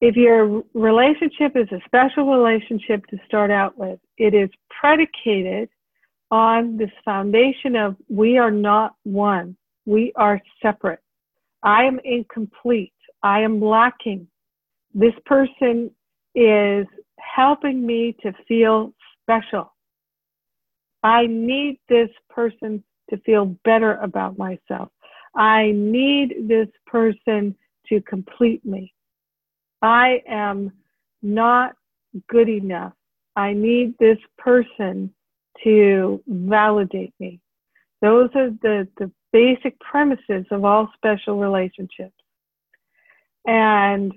[0.00, 5.68] If your relationship is a special relationship to start out with, it is predicated
[6.30, 11.00] on this foundation of we are not one, we are separate.
[11.62, 14.26] I am incomplete, I am lacking.
[14.94, 15.90] This person
[16.34, 16.86] is
[17.18, 19.72] helping me to feel special.
[21.02, 24.88] I need this person to feel better about myself.
[25.34, 27.56] I need this person
[27.88, 28.92] to complete me.
[29.80, 30.72] I am
[31.22, 31.74] not
[32.28, 32.92] good enough.
[33.34, 35.12] I need this person
[35.64, 37.40] to validate me.
[38.02, 42.12] Those are the, the basic premises of all special relationships.
[43.46, 44.12] And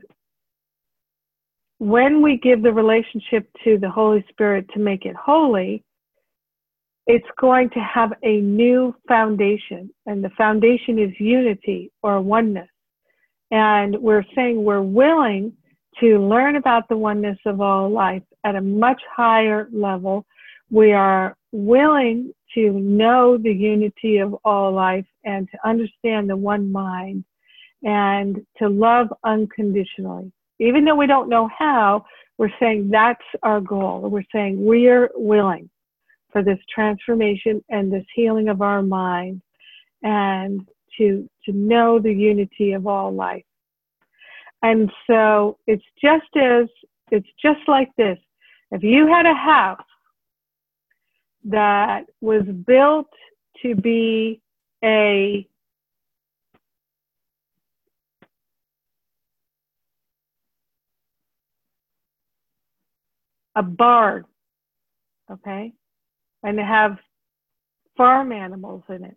[1.78, 5.84] when we give the relationship to the Holy Spirit to make it holy,
[7.08, 9.92] it's going to have a new foundation.
[10.06, 12.70] And the foundation is unity or oneness.
[13.52, 15.54] And we're saying we're willing
[16.00, 20.26] to learn about the oneness of all life at a much higher level.
[20.72, 26.72] We are willing to know the unity of all life and to understand the one
[26.72, 27.24] mind
[27.84, 30.32] and to love unconditionally.
[30.60, 32.06] Even though we don't know how,
[32.38, 34.10] we're saying that's our goal.
[34.10, 35.70] We're saying we're willing
[36.32, 39.42] for this transformation and this healing of our mind
[40.04, 43.46] and to, to know the unity of all life.
[44.62, 46.68] And so it's just as,
[47.12, 48.18] it's just like this.
[48.72, 49.86] If you had a house
[51.46, 53.08] that was built
[53.64, 54.42] to be
[54.84, 55.48] a
[63.56, 64.26] a barn,
[65.32, 65.74] okay?
[66.44, 66.98] and have
[67.98, 69.16] farm animals in it.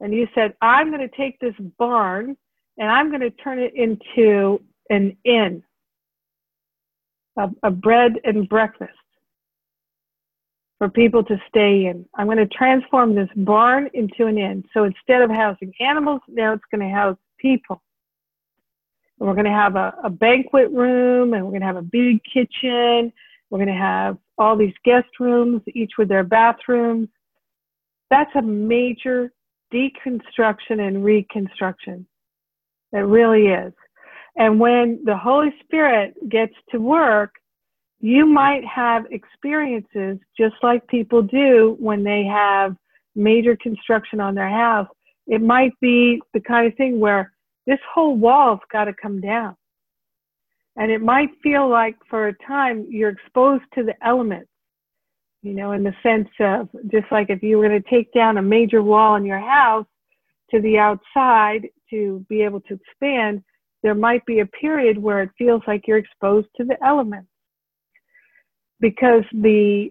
[0.00, 2.36] And you said, I'm going to take this barn
[2.78, 5.62] and I'm going to turn it into an inn,
[7.38, 8.92] a, a bread and breakfast
[10.82, 12.04] for people to stay in.
[12.16, 14.64] I'm going to transform this barn into an inn.
[14.74, 17.80] So instead of housing animals, now it's going to house people.
[19.20, 21.82] And we're going to have a, a banquet room and we're going to have a
[21.82, 23.12] big kitchen.
[23.48, 27.06] We're going to have all these guest rooms, each with their bathrooms.
[28.10, 29.32] That's a major
[29.72, 32.08] deconstruction and reconstruction.
[32.92, 33.72] It really is.
[34.34, 37.36] And when the Holy Spirit gets to work,
[38.02, 42.74] you might have experiences just like people do when they have
[43.14, 44.88] major construction on their house.
[45.28, 47.32] It might be the kind of thing where
[47.64, 49.56] this whole wall's got to come down.
[50.76, 54.48] And it might feel like for a time you're exposed to the elements,
[55.42, 58.36] you know, in the sense of just like if you were going to take down
[58.36, 59.86] a major wall in your house
[60.50, 63.44] to the outside to be able to expand,
[63.84, 67.28] there might be a period where it feels like you're exposed to the elements.
[68.82, 69.90] Because the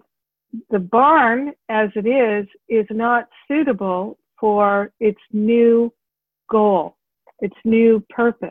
[0.70, 5.92] the barn as it is is not suitable for its new
[6.50, 6.96] goal,
[7.40, 8.50] its new purpose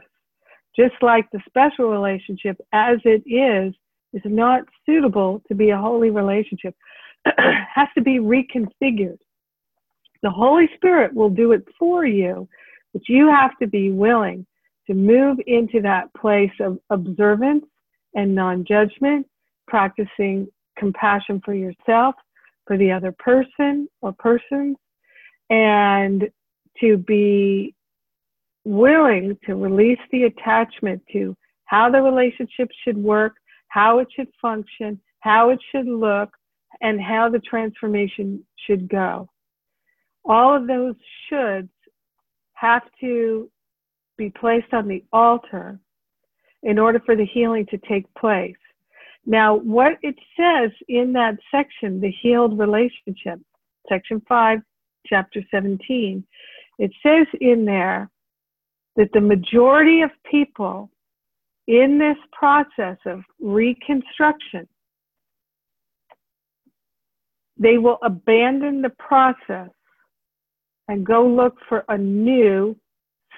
[0.76, 3.74] just like the special relationship as it is,
[4.14, 6.76] is not suitable to be a holy relationship,
[7.26, 9.18] has to be reconfigured.
[10.24, 12.48] The Holy Spirit will do it for you,
[12.94, 14.46] but you have to be willing
[14.88, 17.66] to move into that place of observance
[18.14, 19.26] and non judgment,
[19.72, 20.48] practicing
[20.78, 22.14] compassion for yourself,
[22.68, 24.76] for the other person or persons,
[25.50, 26.30] and
[26.82, 27.74] to be
[28.66, 33.34] willing to release the attachment to how the relationship should work,
[33.70, 36.30] how it should function, how it should look,
[36.82, 39.30] and how the transformation should go.
[40.26, 40.96] All of those
[41.32, 41.70] shoulds
[42.56, 43.50] have to
[44.18, 45.80] be placed on the altar
[46.62, 48.61] in order for the healing to take place.
[49.26, 53.40] Now, what it says in that section, the healed relationship,
[53.88, 54.60] section 5,
[55.06, 56.24] chapter 17,
[56.80, 58.10] it says in there
[58.96, 60.90] that the majority of people
[61.68, 64.68] in this process of reconstruction,
[67.58, 69.70] they will abandon the process
[70.88, 72.76] and go look for a new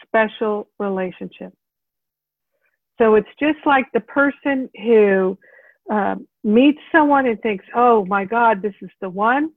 [0.06, 1.54] special relationship.
[2.98, 5.38] So it's just like the person who
[5.92, 9.52] uh, meets someone and thinks, oh my God, this is the one.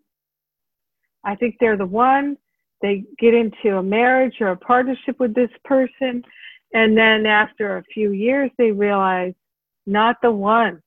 [1.25, 2.37] I think they're the one.
[2.83, 6.23] They get into a marriage or a partnership with this person.
[6.73, 9.35] And then after a few years, they realize,
[9.87, 10.83] not the one.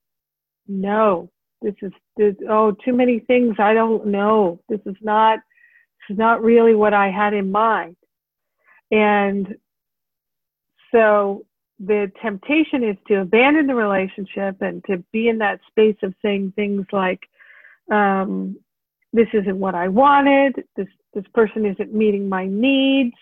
[0.68, 1.32] No,
[1.62, 4.62] this is, this, oh, too many things I don't know.
[4.70, 7.96] This is not, this is not really what I had in mind.
[8.92, 9.56] And
[10.92, 11.46] so
[11.80, 16.54] the temptation is to abandon the relationship and to be in that space of saying
[16.56, 17.22] things like,
[17.92, 18.58] um,
[19.14, 20.64] this isn't what I wanted.
[20.76, 23.16] This, this person isn't meeting my needs.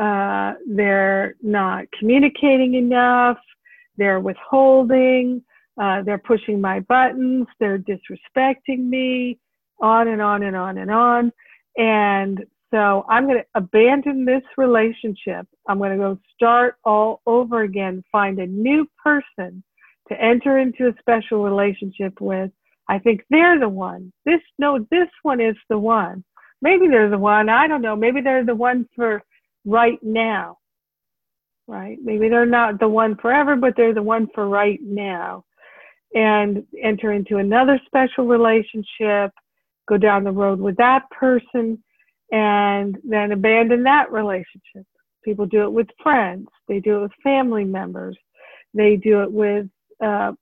[0.00, 3.38] Uh, they're not communicating enough.
[3.96, 5.42] They're withholding.
[5.80, 7.46] Uh, they're pushing my buttons.
[7.60, 9.38] They're disrespecting me.
[9.80, 11.32] On and on and on and on.
[11.76, 12.44] And
[12.74, 15.46] so I'm going to abandon this relationship.
[15.68, 19.62] I'm going to go start all over again, find a new person
[20.08, 22.50] to enter into a special relationship with.
[22.88, 24.12] I think they're the one.
[24.26, 26.24] This, no, this one is the one.
[26.62, 27.48] Maybe they're the one.
[27.48, 27.94] I don't know.
[27.94, 29.22] Maybe they're the one for
[29.64, 30.58] right now.
[31.68, 31.98] Right?
[32.02, 35.44] Maybe they're not the one forever, but they're the one for right now.
[36.12, 39.30] And enter into another special relationship,
[39.88, 41.83] go down the road with that person
[42.34, 44.84] and then abandon that relationship.
[45.24, 48.18] People do it with friends, they do it with family members,
[48.74, 49.68] they do it with
[50.04, 50.32] uh,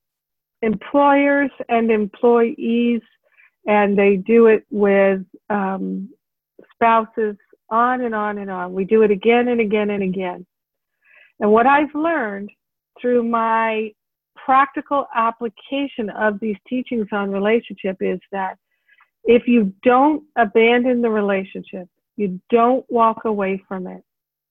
[0.63, 3.03] employers and employees,
[3.67, 5.21] and they do it with
[5.51, 6.09] um,
[6.75, 7.37] spouses,
[7.69, 8.73] on and on and on.
[8.73, 10.47] We do it again and again and again.
[11.41, 12.51] And what I've learned
[13.01, 13.93] through my
[14.35, 18.57] practical application of these teachings on relationship is that
[19.25, 24.03] if you don't abandon the relationship, you don't walk away from it.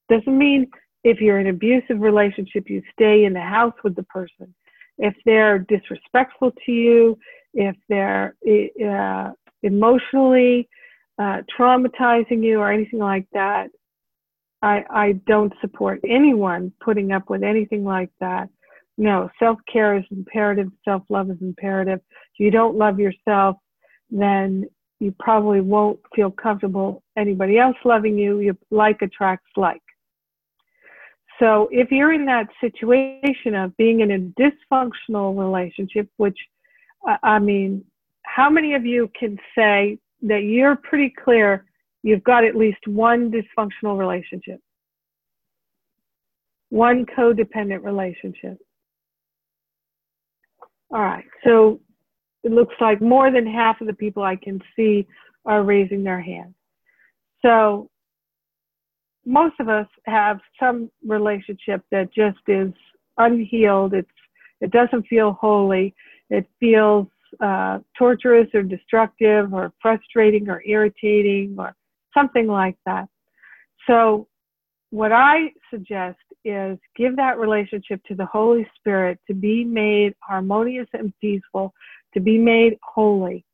[0.08, 0.68] Doesn't mean
[1.04, 4.54] if you're in an abusive relationship, you stay in the house with the person.
[4.98, 7.18] If they're disrespectful to you,
[7.54, 10.68] if they're uh, emotionally
[11.18, 13.68] uh, traumatizing you or anything like that,
[14.62, 18.48] I, I don't support anyone putting up with anything like that.
[18.96, 22.00] No, self care is imperative, self love is imperative.
[22.38, 23.56] You don't love yourself,
[24.12, 24.66] then
[25.00, 28.38] you probably won't feel comfortable anybody else loving you.
[28.38, 29.82] You like attracts like.
[31.40, 36.38] So if you're in that situation of being in a dysfunctional relationship, which
[37.24, 37.84] I mean,
[38.24, 41.64] how many of you can say that you're pretty clear
[42.04, 44.60] you've got at least one dysfunctional relationship?
[46.68, 48.58] One codependent relationship.
[50.92, 51.24] All right.
[51.44, 51.80] So
[52.44, 55.06] it looks like more than half of the people I can see
[55.44, 56.54] are raising their hand.
[57.42, 57.88] So
[59.24, 62.72] most of us have some relationship that just is
[63.18, 63.94] unhealed.
[63.94, 64.08] It's
[64.60, 65.94] it doesn't feel holy.
[66.30, 67.08] It feels
[67.40, 71.74] uh, torturous or destructive or frustrating or irritating or
[72.14, 73.08] something like that.
[73.88, 74.28] So
[74.90, 80.88] what I suggest is give that relationship to the Holy Spirit to be made harmonious
[80.92, 81.72] and peaceful
[82.14, 83.44] to be made holy.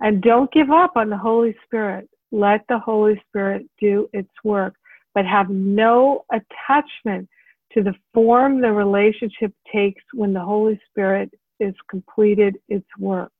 [0.00, 2.08] And don't give up on the Holy Spirit.
[2.32, 4.74] Let the Holy Spirit do its work,
[5.14, 7.28] but have no attachment
[7.72, 13.32] to the form the relationship takes when the Holy Spirit is completed its work.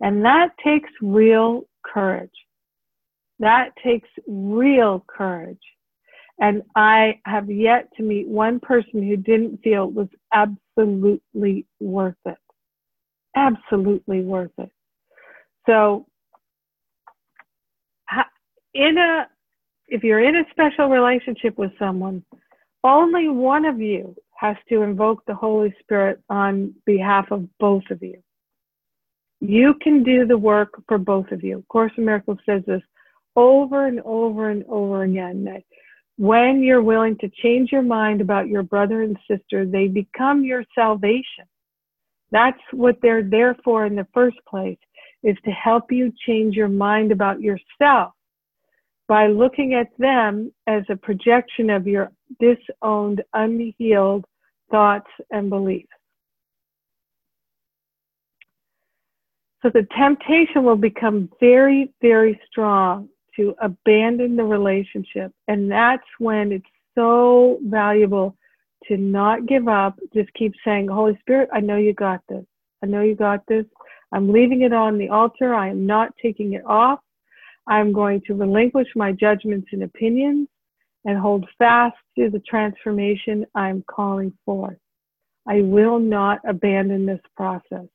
[0.00, 2.30] And that takes real courage.
[3.40, 5.58] That takes real courage.
[6.40, 12.14] And I have yet to meet one person who didn't feel it was absolutely worth
[12.26, 12.38] it
[13.38, 14.70] absolutely worth it.
[15.66, 16.06] So,
[18.74, 19.28] in a
[19.88, 22.22] if you're in a special relationship with someone,
[22.84, 28.02] only one of you has to invoke the Holy Spirit on behalf of both of
[28.02, 28.22] you.
[29.40, 31.64] You can do the work for both of you.
[31.68, 32.82] Course in Miracles says this
[33.34, 35.62] over and over and over again that
[36.16, 40.64] when you're willing to change your mind about your brother and sister, they become your
[40.74, 41.44] salvation.
[42.30, 44.78] That's what they're there for in the first place,
[45.22, 48.12] is to help you change your mind about yourself
[49.08, 54.26] by looking at them as a projection of your disowned, unhealed
[54.70, 55.88] thoughts and beliefs.
[59.62, 65.32] So the temptation will become very, very strong to abandon the relationship.
[65.48, 68.36] And that's when it's so valuable
[68.88, 69.98] to not give up.
[70.14, 72.44] Just keep saying, Holy Spirit, I know you got this.
[72.82, 73.64] I know you got this.
[74.12, 75.54] I'm leaving it on the altar.
[75.54, 77.00] I am not taking it off.
[77.66, 80.48] I'm going to relinquish my judgments and opinions
[81.04, 84.78] and hold fast to the transformation I'm calling forth.
[85.46, 87.86] I will not abandon this process.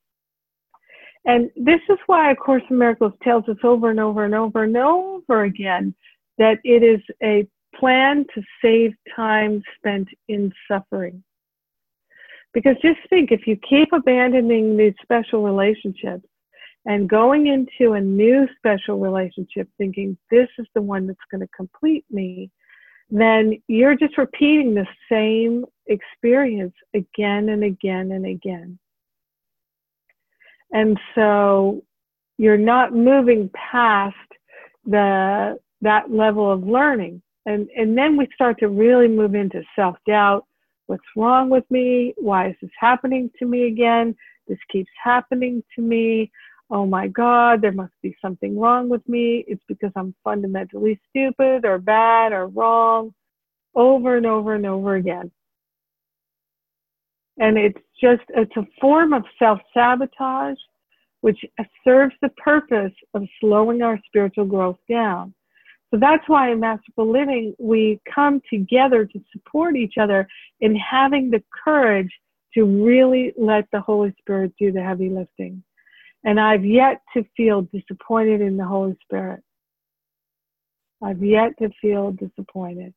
[1.25, 4.63] And this is why A Course in Miracles tells us over and over and over
[4.63, 5.95] and over again
[6.37, 7.47] that it is a
[7.79, 11.23] plan to save time spent in suffering.
[12.53, 16.27] Because just think if you keep abandoning these special relationships
[16.85, 21.47] and going into a new special relationship thinking this is the one that's going to
[21.55, 22.51] complete me,
[23.09, 28.77] then you're just repeating the same experience again and again and again.
[30.71, 31.83] And so
[32.37, 34.15] you're not moving past
[34.85, 37.21] the that level of learning.
[37.45, 40.45] And and then we start to really move into self-doubt.
[40.87, 42.13] What's wrong with me?
[42.17, 44.15] Why is this happening to me again?
[44.47, 46.31] This keeps happening to me.
[46.69, 49.45] Oh my God, there must be something wrong with me.
[49.47, 53.13] It's because I'm fundamentally stupid or bad or wrong
[53.75, 55.31] over and over and over again.
[57.37, 60.57] And it's just, it's a form of self sabotage,
[61.21, 61.39] which
[61.83, 65.33] serves the purpose of slowing our spiritual growth down.
[65.93, 70.27] So that's why in Masterful Living, we come together to support each other
[70.59, 72.09] in having the courage
[72.55, 75.61] to really let the Holy Spirit do the heavy lifting.
[76.23, 79.41] And I've yet to feel disappointed in the Holy Spirit.
[81.03, 82.95] I've yet to feel disappointed.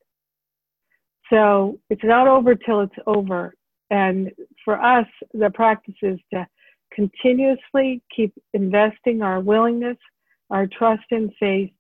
[1.29, 3.53] So it's not over till it's over.
[3.91, 4.33] And
[4.65, 6.47] for us, the practice is to
[6.95, 9.99] continuously keep investing our willingness,
[10.49, 11.73] our trust and faith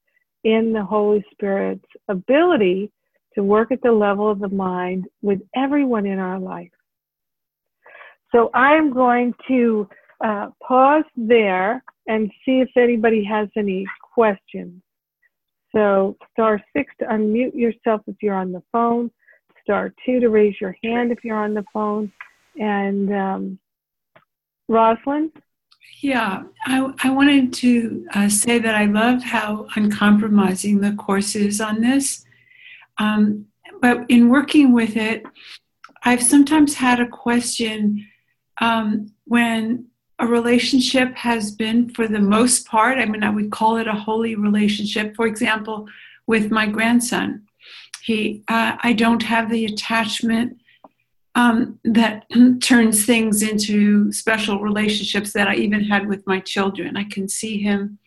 [0.46, 2.90] in the Holy Spirit's ability
[3.34, 6.70] to work at the level of the mind with everyone in our life.
[8.32, 9.88] So I'm going to
[10.24, 13.84] uh, pause there and see if anybody has any
[14.14, 14.80] questions.
[15.74, 19.10] So star six to unmute yourself if you're on the phone
[19.66, 22.12] star two to raise your hand if you're on the phone.
[22.56, 23.58] And um,
[24.68, 25.32] Rosalind?
[26.02, 31.60] Yeah, I, I wanted to uh, say that I love how uncompromising the course is
[31.60, 32.24] on this.
[32.98, 33.46] Um,
[33.80, 35.24] but in working with it,
[36.02, 38.06] I've sometimes had a question
[38.60, 39.86] um, when
[40.18, 43.92] a relationship has been, for the most part, I mean, I would call it a
[43.92, 45.88] holy relationship, for example,
[46.26, 47.42] with my grandson.
[48.02, 50.60] He, uh, I don't have the attachment
[51.36, 52.24] um, that
[52.62, 56.96] turns things into special relationships that I even had with my children.
[56.96, 57.98] I can see him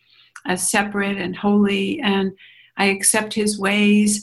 [0.46, 2.32] as separate and holy, and
[2.76, 4.22] I accept his ways.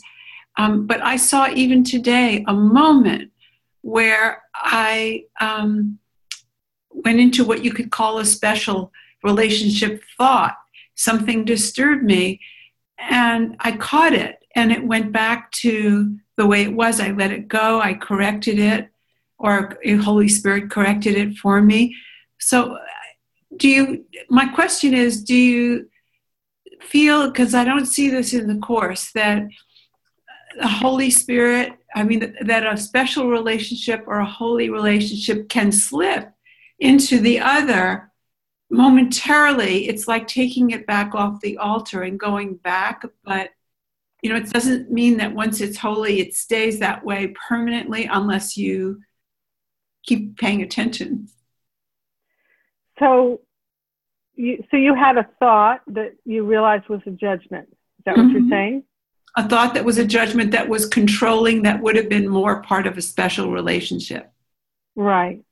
[0.58, 3.32] Um, but I saw even today a moment
[3.82, 5.98] where I um,
[6.90, 8.92] went into what you could call a special
[9.24, 10.56] relationship thought.
[10.96, 12.40] Something disturbed me,
[12.98, 17.00] and I caught it and it went back to the way it was.
[17.00, 18.90] I let it go, I corrected it,
[19.38, 21.94] or Holy Spirit corrected it for me.
[22.38, 22.78] So,
[23.56, 25.88] do you, my question is, do you
[26.82, 29.46] feel, because I don't see this in the Course, that
[30.56, 36.30] the Holy Spirit, I mean, that a special relationship or a holy relationship can slip
[36.78, 38.12] into the other
[38.70, 39.88] momentarily.
[39.88, 43.50] It's like taking it back off the altar and going back, but
[44.22, 48.56] you know, it doesn't mean that once it's holy, it stays that way permanently unless
[48.56, 49.00] you
[50.08, 51.28] keep paying attention.
[52.98, 53.40] So,
[54.34, 57.68] you, so you had a thought that you realized was a judgment.
[57.70, 58.36] Is that what mm-hmm.
[58.36, 58.84] you're saying?
[59.36, 62.86] A thought that was a judgment that was controlling, that would have been more part
[62.86, 64.32] of a special relationship.
[64.96, 65.42] Right.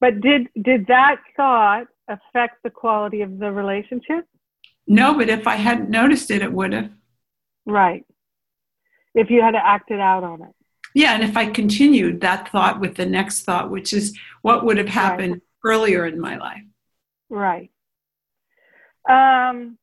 [0.00, 4.26] But did did that thought affect the quality of the relationship?
[4.86, 6.90] No, but if I hadn't noticed it, it would have.
[7.66, 8.04] Right.
[9.14, 10.54] If you had acted out on it.
[10.94, 14.78] Yeah, and if I continued that thought with the next thought, which is what would
[14.78, 15.42] have happened right.
[15.64, 16.62] earlier in my life.
[17.30, 17.70] Right.
[19.08, 19.78] Um,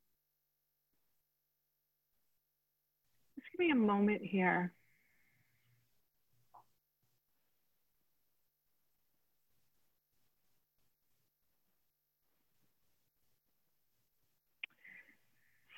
[3.40, 4.74] just give me a moment here.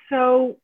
[0.08, 0.58] So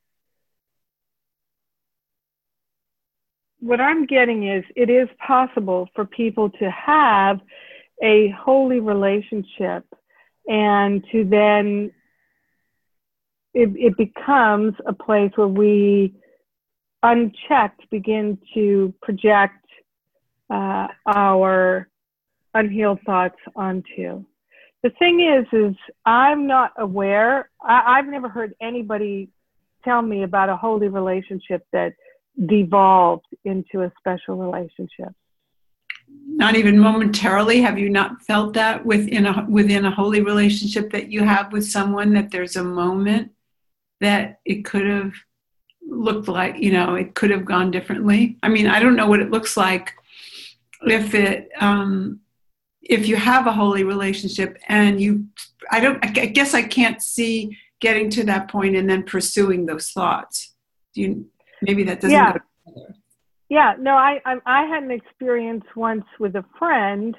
[3.69, 7.39] what I'm getting is it is possible for people to have
[8.03, 9.85] a holy relationship
[10.49, 11.93] and to then
[13.53, 16.15] it, it becomes a place where we
[17.03, 19.67] unchecked begin to project
[20.49, 21.91] uh, our
[22.55, 24.25] unhealed thoughts onto.
[24.83, 27.51] The thing is, is I'm not aware.
[27.61, 29.29] I, I've never heard anybody
[29.85, 31.93] tell me about a holy relationship that
[32.47, 35.13] devolved into a special relationship.
[36.27, 37.61] Not even momentarily.
[37.61, 41.69] Have you not felt that within a within a holy relationship that you have with
[41.69, 43.33] someone that there's a moment
[44.01, 45.13] that it could have
[45.87, 48.39] looked like you know it could have gone differently?
[48.43, 49.93] I mean, I don't know what it looks like
[50.83, 52.21] if it um,
[52.83, 55.27] if you have a holy relationship and you
[55.71, 59.91] i don't i guess i can't see getting to that point and then pursuing those
[59.91, 60.55] thoughts
[60.95, 61.27] do you
[61.63, 62.33] maybe that doesn't yeah.
[63.49, 67.17] yeah no I, I, I had an experience once with a friend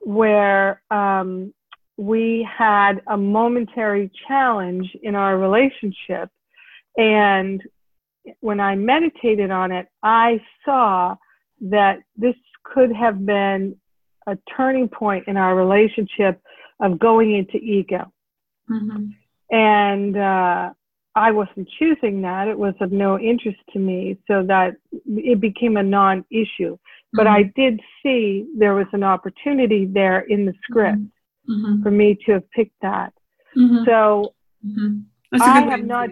[0.00, 1.52] where um,
[1.96, 6.30] we had a momentary challenge in our relationship
[6.96, 7.62] and
[8.40, 11.16] when i meditated on it i saw
[11.60, 12.34] that this
[12.64, 13.76] could have been
[14.26, 16.40] a turning point in our relationship
[16.80, 18.12] of going into ego.
[18.70, 19.06] Mm-hmm.
[19.50, 20.70] And uh,
[21.16, 22.46] I wasn't choosing that.
[22.46, 26.76] It was of no interest to me, so that it became a non issue.
[27.14, 27.34] But mm-hmm.
[27.34, 31.52] I did see there was an opportunity there in the script mm-hmm.
[31.52, 31.82] mm-hmm.
[31.82, 33.14] for me to have picked that.
[33.56, 33.84] Mm-hmm.
[33.86, 34.98] So mm-hmm.
[35.40, 36.10] I have not,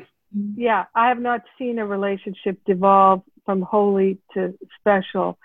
[0.57, 5.39] yeah, I have not seen a relationship devolve from holy to special.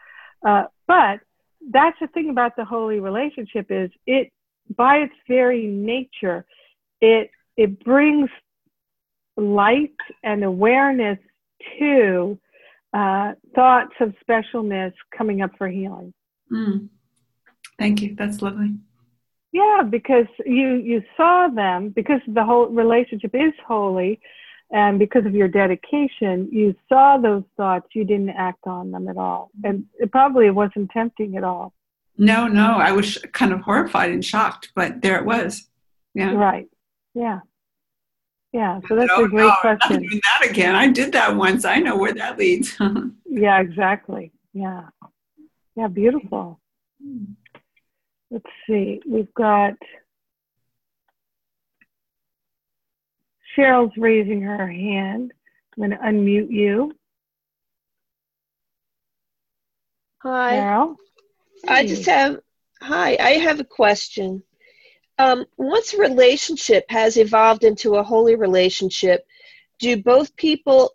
[0.45, 1.19] Uh, but
[1.69, 4.31] that's the thing about the holy relationship is it
[4.77, 6.45] by its very nature
[7.01, 8.29] it it brings
[9.39, 11.17] light and awareness
[11.77, 12.37] to
[12.93, 16.13] uh, thoughts of specialness coming up for healing
[16.51, 16.87] mm.
[17.77, 18.75] thank you that's lovely
[19.51, 24.19] yeah because you you saw them because the whole relationship is holy
[24.71, 29.17] and because of your dedication, you saw those thoughts, you didn't act on them at
[29.17, 29.49] all.
[29.63, 31.73] And it probably wasn't tempting at all.
[32.17, 35.67] No, no, I was kind of horrified and shocked, but there it was.
[36.13, 36.33] Yeah.
[36.33, 36.67] Right.
[37.15, 37.39] Yeah.
[38.51, 38.79] Yeah.
[38.87, 39.97] So that's no, a great no, question.
[39.97, 40.75] I'm doing that again.
[40.75, 41.65] I did that once.
[41.65, 42.77] I know where that leads.
[43.25, 44.31] yeah, exactly.
[44.53, 44.87] Yeah.
[45.75, 46.59] Yeah, beautiful.
[48.31, 49.01] Let's see.
[49.07, 49.73] We've got
[53.55, 55.31] Cheryl's raising her hand.
[55.77, 56.93] I'm going to unmute you.
[60.21, 60.57] Hi.
[60.57, 60.95] Cheryl.
[61.67, 62.39] I just have,
[62.81, 64.43] hi, I have a question.
[65.19, 69.27] Um, once a relationship has evolved into a holy relationship,
[69.77, 70.93] do both people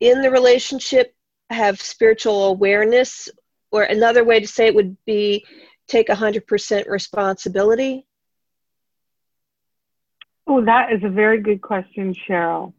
[0.00, 1.14] in the relationship
[1.50, 3.28] have spiritual awareness?
[3.70, 5.44] Or another way to say it would be
[5.86, 8.06] take 100% responsibility?
[10.46, 12.72] Oh, that is a very good question, Cheryl.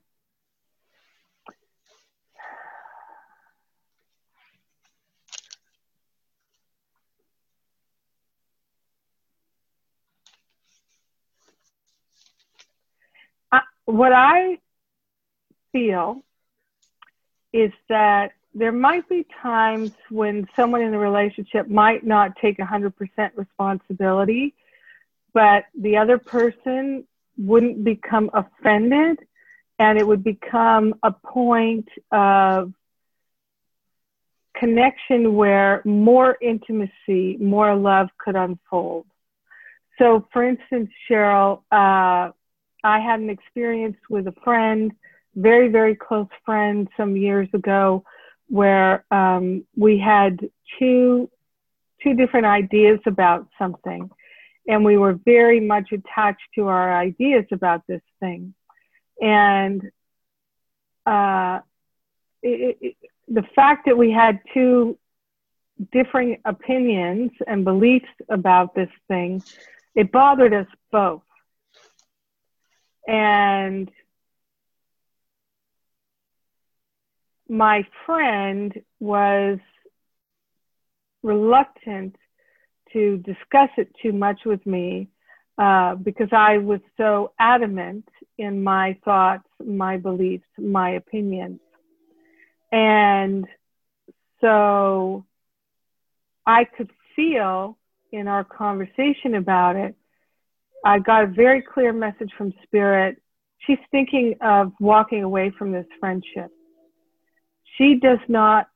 [13.93, 14.57] What I
[15.71, 16.23] feel
[17.53, 22.93] is that there might be times when someone in the relationship might not take 100%
[23.35, 24.55] responsibility,
[25.31, 27.05] but the other person
[27.37, 29.19] wouldn't become offended
[29.77, 32.73] and it would become a point of
[34.55, 39.05] connection where more intimacy, more love could unfold.
[39.99, 42.31] So, for instance, Cheryl, uh,
[42.83, 44.91] I had an experience with a friend,
[45.35, 48.03] very, very close friend, some years ago,
[48.49, 50.39] where um, we had
[50.79, 51.29] two
[52.03, 54.09] two different ideas about something,
[54.67, 58.53] and we were very much attached to our ideas about this thing,
[59.21, 59.89] and
[61.05, 61.59] uh,
[62.41, 62.95] it, it,
[63.29, 64.97] the fact that we had two
[65.91, 69.41] differing opinions and beliefs about this thing,
[69.95, 71.21] it bothered us both
[73.07, 73.89] and
[77.49, 79.59] my friend was
[81.23, 82.15] reluctant
[82.93, 85.09] to discuss it too much with me
[85.57, 91.59] uh, because I was so adamant in my thoughts, my beliefs, my opinions.
[92.71, 93.45] And
[94.41, 95.25] so
[96.45, 97.77] I could feel
[98.11, 99.95] in our conversation about it
[100.83, 103.21] I got a very clear message from Spirit.
[103.59, 106.51] She's thinking of walking away from this friendship.
[107.77, 108.67] She does not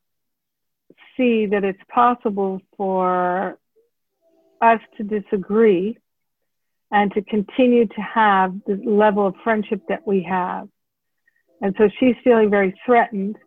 [1.17, 3.59] see that it's possible for
[4.61, 5.97] us to disagree
[6.91, 10.69] and to continue to have the level of friendship that we have.
[11.61, 13.37] And so she's feeling very threatened.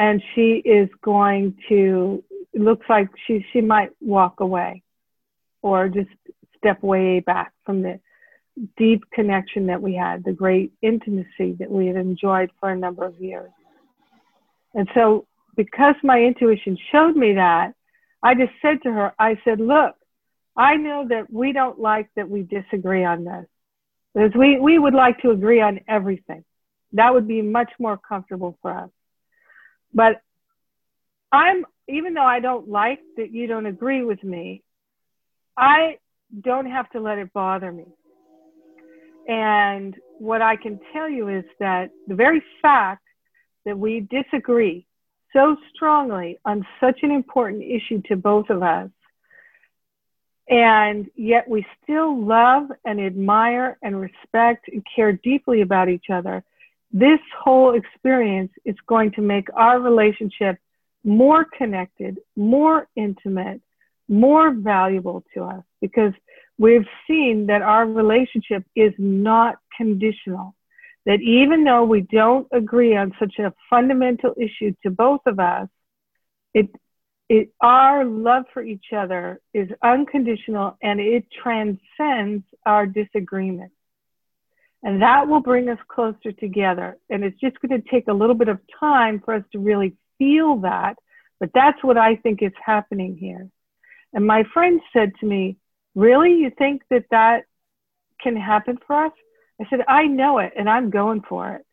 [0.00, 4.82] And she is going to, looks like she, she might walk away
[5.62, 6.10] or just
[6.64, 8.00] step way back from the
[8.76, 13.04] deep connection that we had, the great intimacy that we had enjoyed for a number
[13.04, 13.50] of years.
[14.74, 17.74] And so, because my intuition showed me that,
[18.22, 19.94] I just said to her, I said, Look,
[20.56, 23.46] I know that we don't like that we disagree on this.
[24.14, 26.44] Because we, we would like to agree on everything.
[26.92, 28.90] That would be much more comfortable for us.
[29.92, 30.22] But
[31.32, 34.62] I'm, even though I don't like that you don't agree with me,
[35.56, 35.98] I
[36.40, 37.86] don't have to let it bother me.
[39.28, 43.02] And what I can tell you is that the very fact
[43.64, 44.86] that we disagree
[45.32, 48.90] so strongly on such an important issue to both of us,
[50.48, 56.44] and yet we still love and admire and respect and care deeply about each other,
[56.92, 60.58] this whole experience is going to make our relationship
[61.02, 63.60] more connected, more intimate,
[64.08, 66.12] more valuable to us because
[66.58, 70.54] we've seen that our relationship is not conditional.
[71.06, 75.68] That even though we don't agree on such a fundamental issue to both of us,
[76.54, 76.70] it,
[77.28, 83.72] it, our love for each other is unconditional and it transcends our disagreement.
[84.82, 86.98] And that will bring us closer together.
[87.08, 89.96] And it's just going to take a little bit of time for us to really
[90.18, 90.96] feel that.
[91.40, 93.48] But that's what I think is happening here.
[94.14, 95.58] And my friend said to me,
[95.94, 96.34] Really?
[96.34, 97.44] You think that that
[98.20, 99.12] can happen for us?
[99.60, 101.64] I said, I know it and I'm going for it.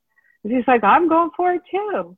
[0.43, 2.17] And he's like, I'm going for it too.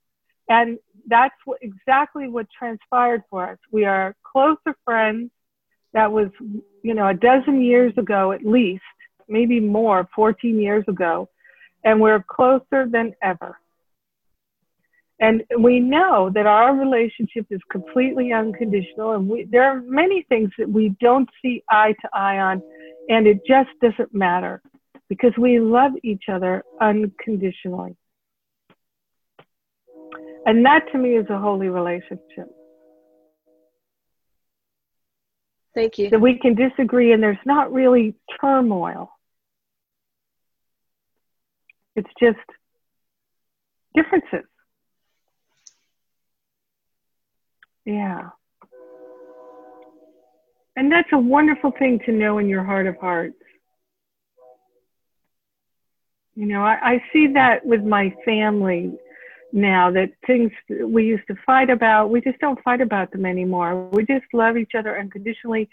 [0.49, 3.57] And that's what, exactly what transpired for us.
[3.71, 5.31] We are closer friends.
[5.93, 6.29] That was,
[6.81, 8.83] you know, a dozen years ago at least,
[9.27, 11.29] maybe more, 14 years ago.
[11.83, 13.57] And we're closer than ever.
[15.23, 20.51] And we know that our relationship is completely unconditional, and we, there are many things
[20.57, 22.61] that we don't see eye to eye on,
[23.07, 24.61] and it just doesn't matter
[25.07, 27.95] because we love each other unconditionally.
[30.45, 32.49] And that to me is a holy relationship.
[35.73, 36.09] Thank you.
[36.09, 39.09] That we can disagree and there's not really turmoil.
[41.95, 42.39] It's just
[43.95, 44.49] differences.
[47.85, 48.29] Yeah.
[50.75, 53.35] And that's a wonderful thing to know in your heart of hearts.
[56.35, 58.91] You know, I, I see that with my family
[59.51, 60.51] now that things
[60.83, 63.87] we used to fight about, we just don't fight about them anymore.
[63.89, 65.69] We just love each other unconditionally.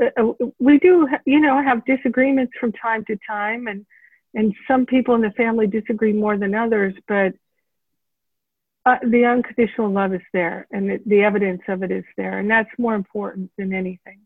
[0.00, 3.86] Uh, uh we do, you know, have disagreements from time to time, and
[4.34, 7.32] and some people in the family disagree more than others, but
[8.86, 12.50] uh, the unconditional love is there and the, the evidence of it is there and
[12.50, 14.20] that's more important than anything.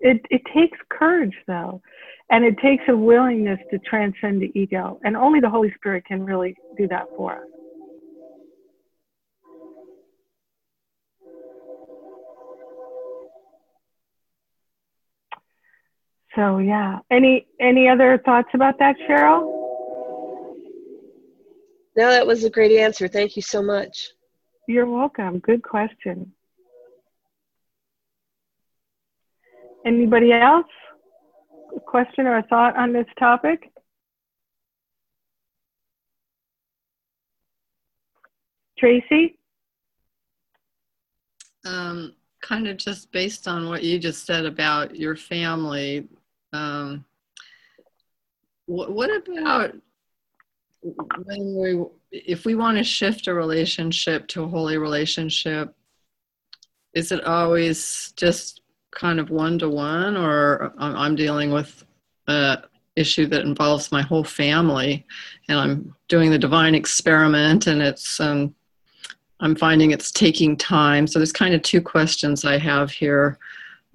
[0.00, 1.80] It, it takes courage though
[2.28, 6.24] and it takes a willingness to transcend the ego and only the holy spirit can
[6.24, 7.46] really do that for us.
[16.34, 19.61] So yeah any any other thoughts about that cheryl
[21.96, 23.08] no, that was a great answer.
[23.08, 24.10] Thank you so much.
[24.66, 25.38] You're welcome.
[25.38, 26.32] Good question.
[29.84, 30.66] Anybody else?
[31.76, 33.70] A question or a thought on this topic?
[38.78, 39.38] Tracy?
[41.64, 46.08] Um, kind of just based on what you just said about your family.
[46.52, 47.04] Um,
[48.66, 49.74] what, what about
[50.82, 55.74] when we if we want to shift a relationship to a holy relationship
[56.94, 61.84] is it always just kind of one to one or i'm dealing with
[62.28, 62.58] a
[62.96, 65.06] issue that involves my whole family
[65.48, 68.54] and i'm doing the divine experiment and it's um,
[69.40, 71.06] i'm finding it's taking time?
[71.06, 73.38] So there's kind of two questions i have here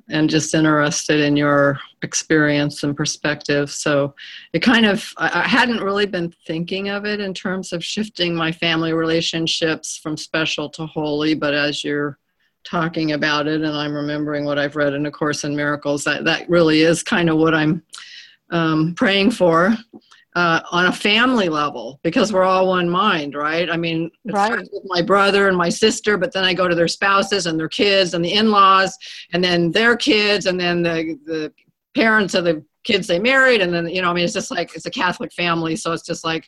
[0.10, 3.70] and just interested in your experience and perspective.
[3.72, 4.16] So
[4.54, 8.52] it kind of, I hadn't really been thinking of it in terms of shifting my
[8.52, 12.18] family relationships from special to holy, but as you're
[12.64, 16.26] talking about it and I'm remembering what I've read in A Course in Miracles, that,
[16.26, 17.84] that really is kind of what I'm
[18.50, 19.76] um, praying for
[20.38, 23.72] uh, on a family level because we're all one mind, right?
[23.72, 24.60] I mean, right.
[24.72, 27.68] with my brother and my sister, but then I go to their spouses and their
[27.68, 28.96] kids and the in-laws,
[29.34, 31.52] and then their kids, and then the the
[31.96, 34.76] parents of the kids they married, and then you know, I mean, it's just like
[34.76, 36.48] it's a Catholic family, so it's just like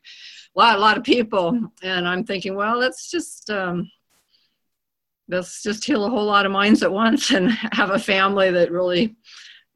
[0.55, 3.49] a lot, a lot of people, and I'm thinking, well, let's just.
[3.49, 3.89] Um,
[5.31, 8.71] let's just heal a whole lot of minds at once and have a family that
[8.71, 9.15] really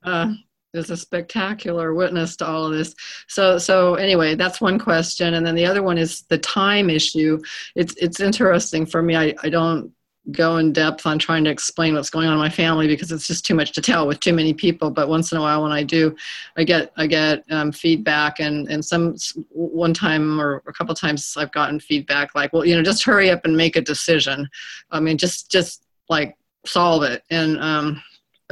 [0.03, 0.33] uh,
[0.73, 2.95] is a spectacular witness to all of this.
[3.27, 7.39] So, so anyway, that's one question, and then the other one is the time issue.
[7.75, 9.15] It's it's interesting for me.
[9.15, 9.91] I, I don't
[10.31, 13.27] go in depth on trying to explain what's going on in my family because it's
[13.27, 14.89] just too much to tell with too many people.
[14.89, 16.15] But once in a while, when I do,
[16.55, 19.15] I get I get um, feedback, and and some
[19.49, 23.29] one time or a couple times I've gotten feedback like, well, you know, just hurry
[23.29, 24.49] up and make a decision.
[24.91, 27.23] I mean, just just like solve it.
[27.29, 28.01] And um,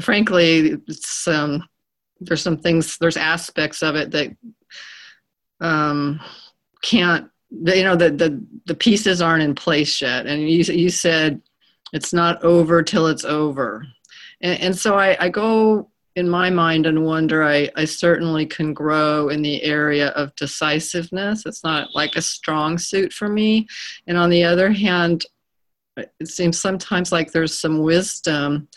[0.02, 1.64] frankly, it's um,
[2.22, 4.36] there's some things there's aspects of it that
[5.60, 6.20] um,
[6.82, 10.26] can't you know the, the the pieces aren't in place yet.
[10.26, 11.42] And you you said
[11.94, 13.86] it's not over till it's over.
[14.42, 18.74] And, and so I, I go in my mind and wonder I, I certainly can
[18.74, 21.46] grow in the area of decisiveness.
[21.46, 23.68] It's not like a strong suit for me.
[24.08, 25.26] And on the other hand
[25.98, 28.68] it seems sometimes like there's some wisdom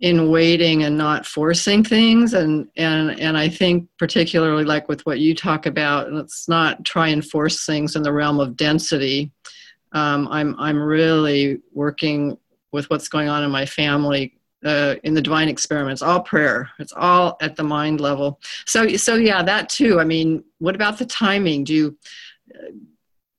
[0.00, 2.32] in waiting and not forcing things.
[2.32, 7.08] And and and i think particularly like with what you talk about let's not try
[7.08, 9.32] and force things in the realm of density.
[9.92, 12.38] Um, i'm i'm really working
[12.72, 16.68] with what's going on in my family uh, in the divine experiments all prayer.
[16.78, 18.40] It's all at the mind level.
[18.66, 20.00] So so yeah that too.
[20.00, 21.64] I mean what about the timing?
[21.64, 21.98] Do you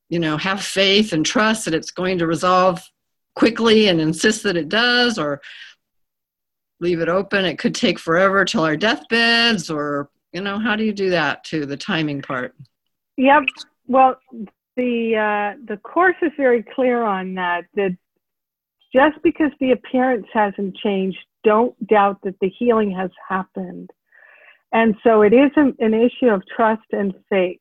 [0.10, 2.84] you know have faith and trust that it's going to resolve
[3.36, 5.42] quickly and insist that it does or
[6.82, 7.46] leave it open.
[7.46, 11.44] It could take forever till our deathbeds, or you know, how do you do that
[11.46, 12.56] to the timing part?
[13.18, 13.44] Yep.
[13.88, 14.20] Well,
[14.76, 17.66] the uh, the course is very clear on that.
[17.76, 17.96] That
[18.94, 23.90] just because the appearance hasn't changed, don't doubt that the healing has happened.
[24.74, 27.60] And so it is an, an issue of trust and faith.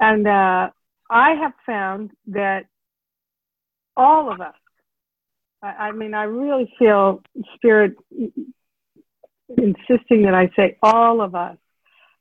[0.00, 0.70] And uh,
[1.10, 2.66] I have found that
[3.96, 4.54] all of us
[5.64, 7.22] I, I mean, I really feel
[7.54, 7.96] spirit
[9.56, 11.56] insisting that I say all of us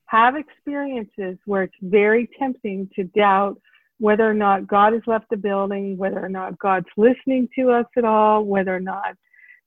[0.06, 3.60] have experiences where it's very tempting to doubt
[4.00, 7.86] whether or not God has left the building, whether or not God's listening to us
[7.98, 9.16] at all, whether or not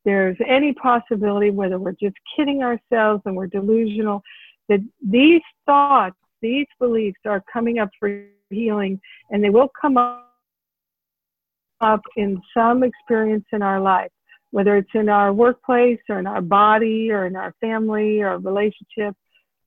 [0.04, 4.22] there's any possibility, whether we're just kidding ourselves and we're delusional,
[4.68, 9.00] that these thoughts, these beliefs are coming up for healing
[9.30, 10.25] and they will come up
[11.80, 14.10] up in some experience in our life,
[14.50, 19.14] whether it's in our workplace or in our body or in our family or relationship,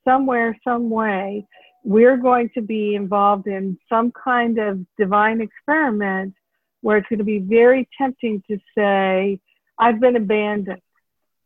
[0.05, 1.45] somewhere, some way,
[1.83, 6.33] we're going to be involved in some kind of divine experiment
[6.81, 9.39] where it's going to be very tempting to say,
[9.77, 10.81] I've been abandoned.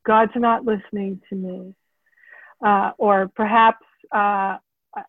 [0.06, 1.76] God's not listening to me.
[2.64, 4.58] Uh, or perhaps uh,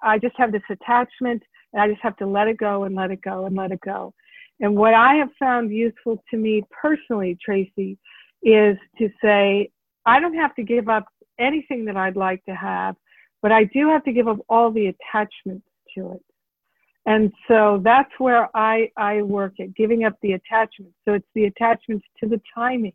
[0.02, 1.42] I just have this attachment
[1.72, 3.80] and I just have to let it go and let it go and let it
[3.80, 4.12] go.
[4.60, 7.98] And what I have found useful to me personally, Tracy,
[8.42, 9.70] is to say,
[10.06, 11.06] I don't have to give up
[11.38, 12.94] anything that I'd like to have,
[13.42, 16.22] but I do have to give up all the attachments to it.
[17.06, 20.94] And so that's where I, I work at giving up the attachments.
[21.04, 22.94] So it's the attachments to the timing,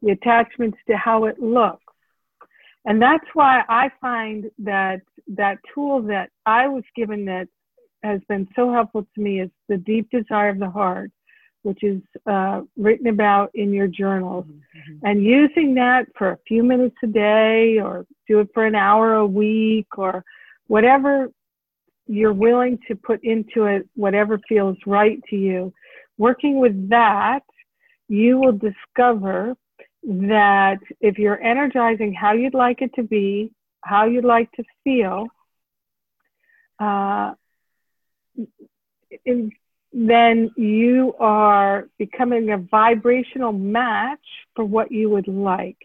[0.00, 1.84] the attachments to how it looks.
[2.86, 7.48] And that's why I find that that tool that I was given that
[8.02, 11.10] has been so helpful to me is the deep desire of the heart,
[11.62, 14.44] which is uh, written about in your journals.
[14.46, 15.06] Mm-hmm.
[15.06, 19.14] And using that for a few minutes a day or do it for an hour
[19.14, 20.24] a week or
[20.66, 21.28] whatever
[22.06, 25.72] you're willing to put into it, whatever feels right to you.
[26.16, 27.42] Working with that,
[28.08, 29.54] you will discover
[30.04, 35.26] that if you're energizing how you'd like it to be, how you'd like to feel,
[36.78, 37.34] uh,
[39.92, 44.18] then you are becoming a vibrational match
[44.54, 45.78] for what you would like.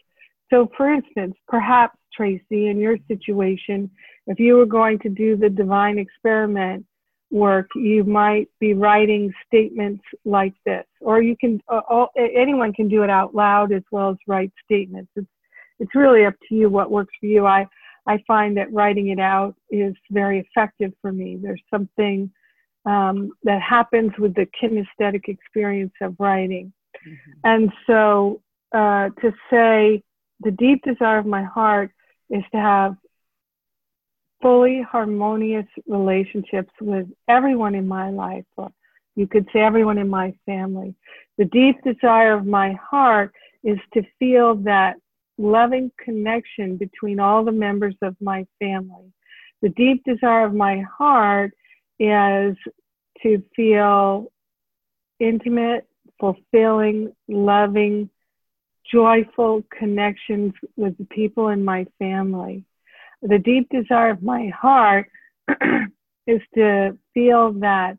[0.49, 3.89] So, for instance, perhaps, Tracy, in your situation,
[4.27, 6.85] if you were going to do the divine experiment
[7.31, 12.87] work, you might be writing statements like this, or you can, uh, all, anyone can
[12.87, 15.11] do it out loud as well as write statements.
[15.15, 15.27] It's,
[15.79, 17.47] it's really up to you what works for you.
[17.47, 17.65] I,
[18.05, 21.39] I find that writing it out is very effective for me.
[21.41, 22.29] There's something
[22.85, 26.73] um, that happens with the kinesthetic experience of writing.
[27.07, 27.31] Mm-hmm.
[27.43, 28.41] And so
[28.73, 30.03] uh, to say
[30.41, 31.91] the deep desire of my heart
[32.29, 32.95] is to have
[34.41, 38.71] fully harmonious relationships with everyone in my life, or
[39.15, 40.95] you could say everyone in my family.
[41.37, 43.31] The deep desire of my heart
[43.63, 44.97] is to feel that
[45.37, 49.13] loving connection between all the members of my family.
[49.61, 51.53] The deep desire of my heart
[51.99, 52.55] is
[53.21, 54.31] to feel
[55.19, 55.87] intimate,
[56.19, 58.09] fulfilling, loving,
[58.91, 62.63] joyful connections with the people in my family.
[63.21, 65.07] The deep desire of my heart
[66.27, 67.97] is to feel that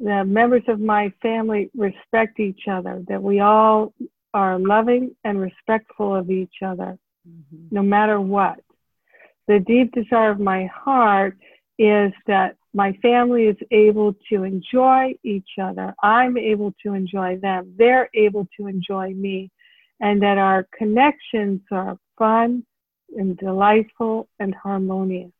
[0.00, 3.94] the members of my family respect each other, that we all
[4.34, 7.66] are loving and respectful of each other, mm-hmm.
[7.70, 8.58] no matter what.
[9.46, 11.36] The deep desire of my heart
[11.78, 15.94] is that my family is able to enjoy each other.
[16.02, 17.74] I'm able to enjoy them.
[17.76, 19.50] They're able to enjoy me.
[20.00, 22.64] And that our connections are fun
[23.16, 25.30] and delightful and harmonious.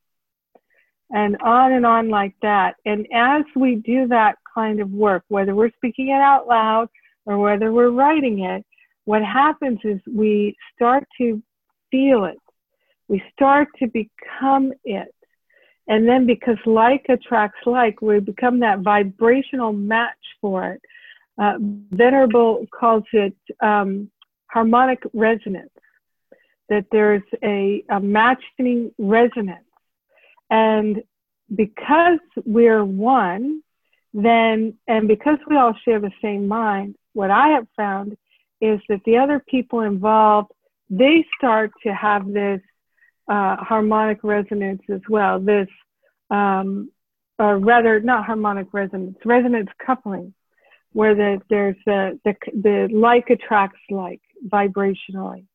[1.11, 2.77] And on and on like that.
[2.87, 6.89] And as we do that kind of work, whether we're speaking it out loud
[7.27, 8.65] or whether we're writing it,
[9.05, 11.43] what happens is we start to
[11.91, 12.39] feel it.
[13.09, 15.15] We start to become it.
[15.89, 20.83] And then because like attracts like, we become that vibrational match for it.
[21.39, 21.55] Uh,
[21.91, 24.11] Venerable calls it um,
[24.47, 25.71] harmonic resonance,
[26.69, 29.65] that there's a, a matching resonance.
[30.51, 31.03] And
[31.55, 33.63] because we're one,
[34.15, 38.17] then, and because we all share the same mind, what I have found
[38.61, 40.53] is that the other people involved,
[40.91, 42.61] they start to have this
[43.29, 45.41] uh, harmonic resonance as well.
[45.41, 45.69] This,
[46.31, 46.91] um,
[47.39, 50.35] or rather, not harmonic resonance, resonance coupling,
[50.93, 55.47] where the, there's the, the, the like attracts like vibrationally.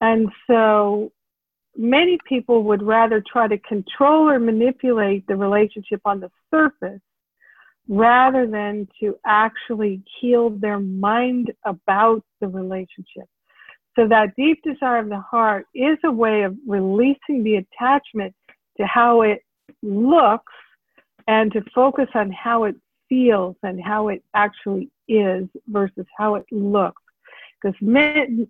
[0.00, 1.12] And so
[1.76, 7.00] many people would rather try to control or manipulate the relationship on the surface
[7.88, 13.28] rather than to actually heal their mind about the relationship.
[13.98, 18.32] So that deep desire of the heart is a way of releasing the attachment
[18.76, 19.42] to how it
[19.82, 20.52] looks
[21.26, 22.76] and to focus on how it
[23.08, 27.02] feels and how it actually is versus how it looks.
[27.60, 27.76] Because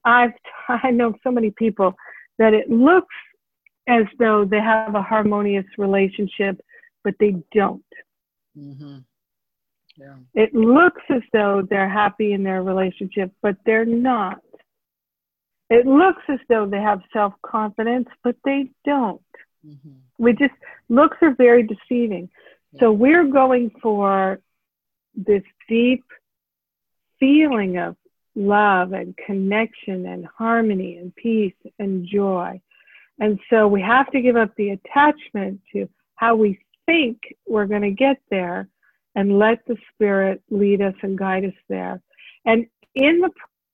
[0.05, 0.33] I've
[0.69, 1.95] I know so many people
[2.39, 3.15] that it looks
[3.89, 6.61] as though they have a harmonious relationship,
[7.05, 7.83] but they don't.
[8.57, 8.99] Mm-hmm.
[9.97, 10.15] Yeah.
[10.35, 14.43] It looks as though they're happy in their relationship, but they're not.
[15.71, 19.21] It looks as though they have self confidence, but they don't.
[19.67, 19.91] Mm-hmm.
[20.19, 20.55] We just,
[20.89, 22.31] looks are very deceiving.
[22.73, 22.81] Yeah.
[22.81, 24.41] So we're going for
[25.15, 26.05] this deep
[27.21, 27.97] feeling of
[28.35, 32.61] love and connection and harmony and peace and joy.
[33.19, 37.83] And so we have to give up the attachment to how we think we're going
[37.83, 38.69] to get there
[39.15, 42.01] and let the Spirit lead us and guide us there.
[42.45, 43.31] And in the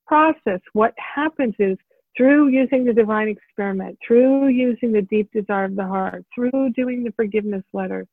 [0.07, 1.77] process, what happens is
[2.17, 7.03] through using the divine experiment, through using the deep desire of the heart, through doing
[7.03, 8.07] the forgiveness letters,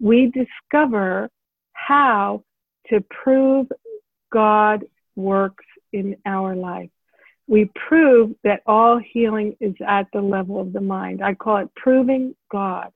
[0.00, 1.30] we discover
[1.72, 2.42] how
[2.88, 3.66] to prove
[4.30, 4.84] God
[5.16, 6.90] works in our life.
[7.46, 11.24] We prove that all healing is at the level of the mind.
[11.24, 12.92] I call it proving God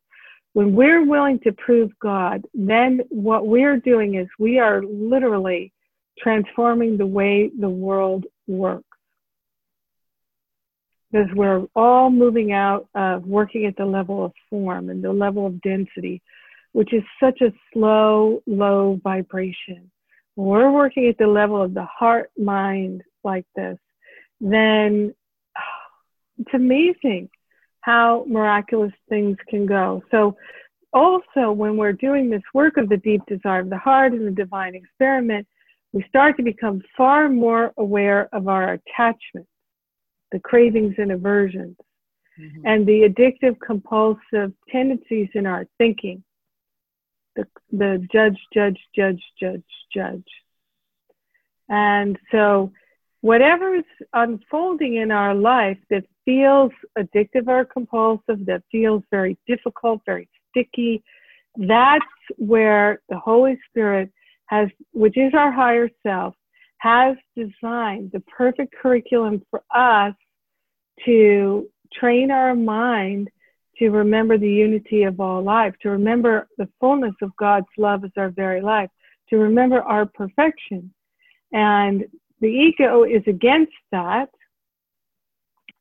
[0.55, 5.73] when we're willing to prove God, then what we're doing is we are literally
[6.19, 8.85] transforming the way the world works.
[11.11, 15.47] Because we're all moving out of working at the level of form and the level
[15.47, 16.23] of density,
[16.73, 19.91] which is such a slow, low vibration.
[20.35, 23.79] When we're working at the level of the heart mind like this,
[24.41, 25.15] then
[26.39, 27.29] it's amazing
[27.83, 30.03] how miraculous things can go.
[30.11, 30.37] So,
[30.95, 34.31] also, when we're doing this work of the deep desire of the heart and the
[34.31, 35.47] divine experiment,
[35.93, 39.51] we start to become far more aware of our attachments,
[40.31, 41.77] the cravings and aversions,
[42.41, 42.67] mm-hmm.
[42.67, 46.23] and the addictive compulsive tendencies in our thinking.
[47.37, 49.65] The, the judge, judge, judge, judge,
[49.95, 50.29] judge.
[51.69, 52.73] And so,
[53.23, 60.03] whatever is unfolding in our life that feels addictive or compulsive, that feels very difficult,
[60.05, 61.03] very sticky,
[61.57, 62.05] that's
[62.37, 64.13] where the Holy Spirit
[64.53, 66.35] has, which is our higher self,
[66.79, 70.15] has designed the perfect curriculum for us
[71.05, 73.29] to train our mind
[73.79, 78.11] to remember the unity of all life, to remember the fullness of God's love as
[78.17, 78.91] our very life,
[79.31, 80.93] to remember our perfection.
[81.53, 82.05] And
[82.41, 84.29] the ego is against that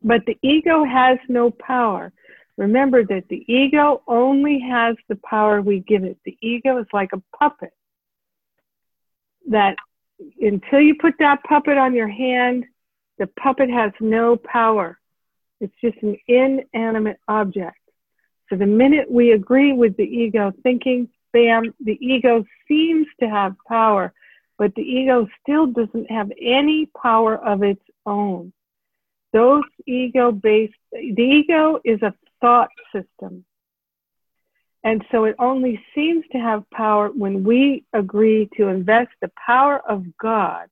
[0.03, 2.11] but the ego has no power.
[2.57, 6.17] Remember that the ego only has the power we give it.
[6.25, 7.71] The ego is like a puppet
[9.49, 9.75] that
[10.39, 12.65] until you put that puppet on your hand,
[13.17, 14.99] the puppet has no power.
[15.59, 17.77] It's just an inanimate object.
[18.49, 23.55] So the minute we agree with the ego thinking, bam, the ego seems to have
[23.67, 24.13] power,
[24.57, 28.51] but the ego still doesn't have any power of its own.
[29.33, 33.45] Those ego based, the ego is a thought system.
[34.83, 39.79] And so it only seems to have power when we agree to invest the power
[39.87, 40.69] of God,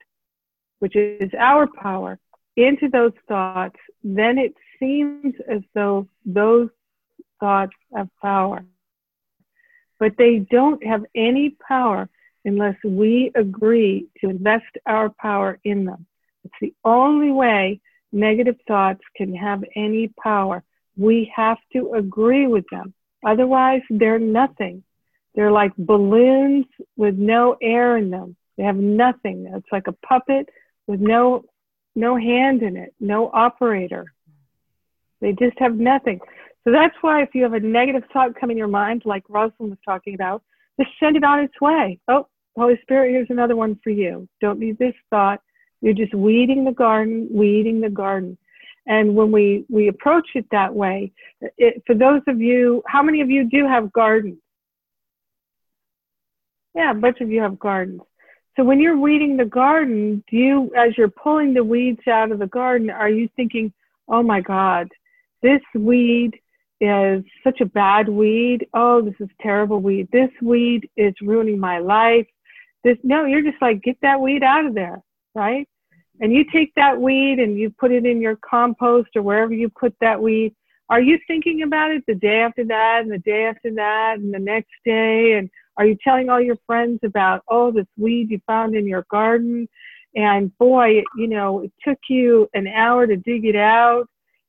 [0.79, 2.17] which is our power,
[2.57, 3.77] into those thoughts.
[4.03, 6.69] Then it seems as though those
[7.39, 8.65] thoughts have power.
[9.99, 12.09] But they don't have any power
[12.45, 16.05] unless we agree to invest our power in them.
[16.45, 17.81] It's the only way
[18.11, 20.63] negative thoughts can have any power.
[20.97, 22.93] We have to agree with them.
[23.25, 24.83] Otherwise, they're nothing.
[25.35, 26.65] They're like balloons
[26.97, 28.35] with no air in them.
[28.57, 29.49] They have nothing.
[29.53, 30.49] It's like a puppet
[30.87, 31.45] with no
[31.95, 34.13] no hand in it, no operator.
[35.21, 36.19] They just have nothing.
[36.63, 39.71] So that's why if you have a negative thought come in your mind, like Rosalind
[39.71, 40.43] was talking about,
[40.79, 41.99] just send it on its way.
[42.07, 44.27] Oh, Holy Spirit, here's another one for you.
[44.41, 45.41] Don't need this thought.
[45.81, 48.37] You're just weeding the garden, weeding the garden.
[48.89, 51.11] And when we, we approach it that way,
[51.57, 54.39] it, for those of you, how many of you do have gardens?
[56.75, 58.01] Yeah, a bunch of you have gardens.
[58.57, 62.39] So when you're weeding the garden, do you, as you're pulling the weeds out of
[62.39, 63.71] the garden, are you thinking,
[64.07, 64.89] oh my God,
[65.43, 66.39] this weed
[66.81, 68.67] is such a bad weed.
[68.73, 70.09] Oh, this is terrible weed.
[70.11, 72.27] This weed is ruining my life.
[72.83, 75.01] This no, you're just like get that weed out of there,
[75.35, 75.67] right?
[76.19, 79.69] And you take that weed and you put it in your compost or wherever you
[79.69, 80.53] put that weed.
[80.89, 84.33] Are you thinking about it the day after that and the day after that and
[84.33, 85.33] the next day?
[85.33, 89.05] And are you telling all your friends about, oh, this weed you found in your
[89.09, 89.69] garden?
[90.15, 94.07] And boy, you know, it took you an hour to dig it out.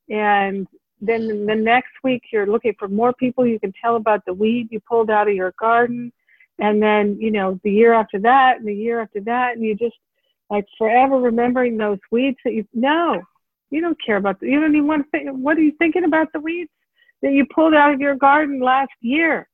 [0.08, 0.66] And
[1.00, 4.68] then the next week you're looking for more people you can tell about the weed
[4.70, 6.12] you pulled out of your garden
[6.58, 9.74] and then you know the year after that and the year after that and you
[9.74, 9.96] just
[10.50, 13.22] like forever remembering those weeds that you no
[13.70, 16.04] you don't care about the, you don't even want to think what are you thinking
[16.04, 16.70] about the weeds
[17.22, 19.48] that you pulled out of your garden last year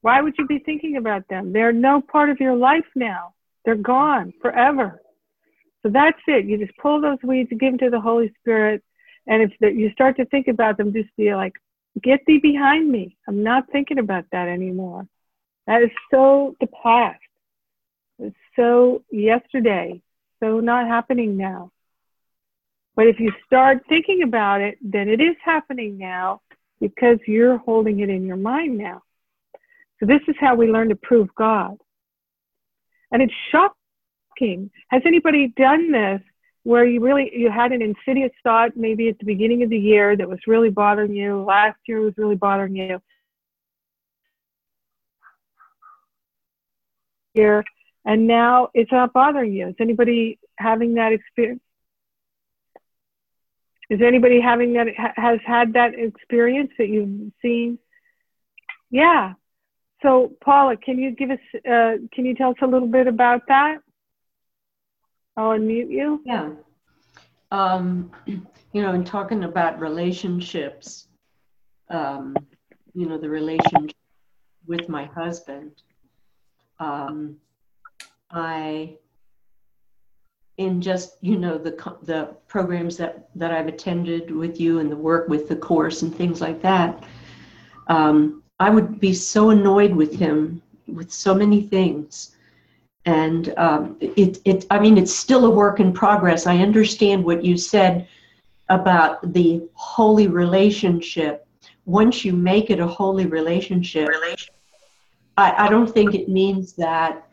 [0.00, 3.74] why would you be thinking about them they're no part of your life now they're
[3.74, 5.00] gone forever
[5.82, 8.82] so that's it you just pull those weeds and give them to the holy spirit
[9.26, 11.54] and if the, you start to think about them, just be like,
[12.02, 13.16] get thee behind me.
[13.26, 15.06] I'm not thinking about that anymore.
[15.66, 17.20] That is so the past.
[18.56, 20.00] So yesterday,
[20.40, 21.70] so not happening now.
[22.96, 26.40] But if you start thinking about it, then it is happening now
[26.80, 29.02] because you're holding it in your mind now.
[29.98, 31.76] So this is how we learn to prove God.
[33.10, 34.70] And it's shocking.
[34.88, 36.20] Has anybody done this
[36.62, 40.16] where you really you had an insidious thought maybe at the beginning of the year
[40.16, 42.98] that was really bothering you last year was really bothering you
[48.04, 49.68] and now it's not bothering you.
[49.68, 51.60] Is anybody having that experience?
[53.90, 57.78] Is anybody having that has had that experience that you've seen?
[58.90, 59.34] Yeah.
[60.02, 63.42] So paula can you give us uh, can you tell us a little bit about
[63.48, 63.78] that?
[65.36, 66.22] I'll unmute you.
[66.24, 66.50] Yeah.
[67.50, 71.08] Um, you know, in talking about relationships,
[71.90, 72.36] um,
[72.94, 73.96] you know, the relationship
[74.66, 75.72] with my husband,
[76.80, 77.36] um,
[78.34, 78.96] I,
[80.56, 84.96] in just you know the the programs that that I've attended with you and the
[84.96, 87.04] work with the course and things like that,
[87.88, 92.36] um, I would be so annoyed with him with so many things.
[93.06, 96.46] And um, it, it i mean it's still a work in progress.
[96.46, 98.08] I understand what you said
[98.68, 101.46] about the holy relationship.
[101.84, 104.08] Once you make it a holy relationship.
[105.36, 107.28] I, I don't think it means that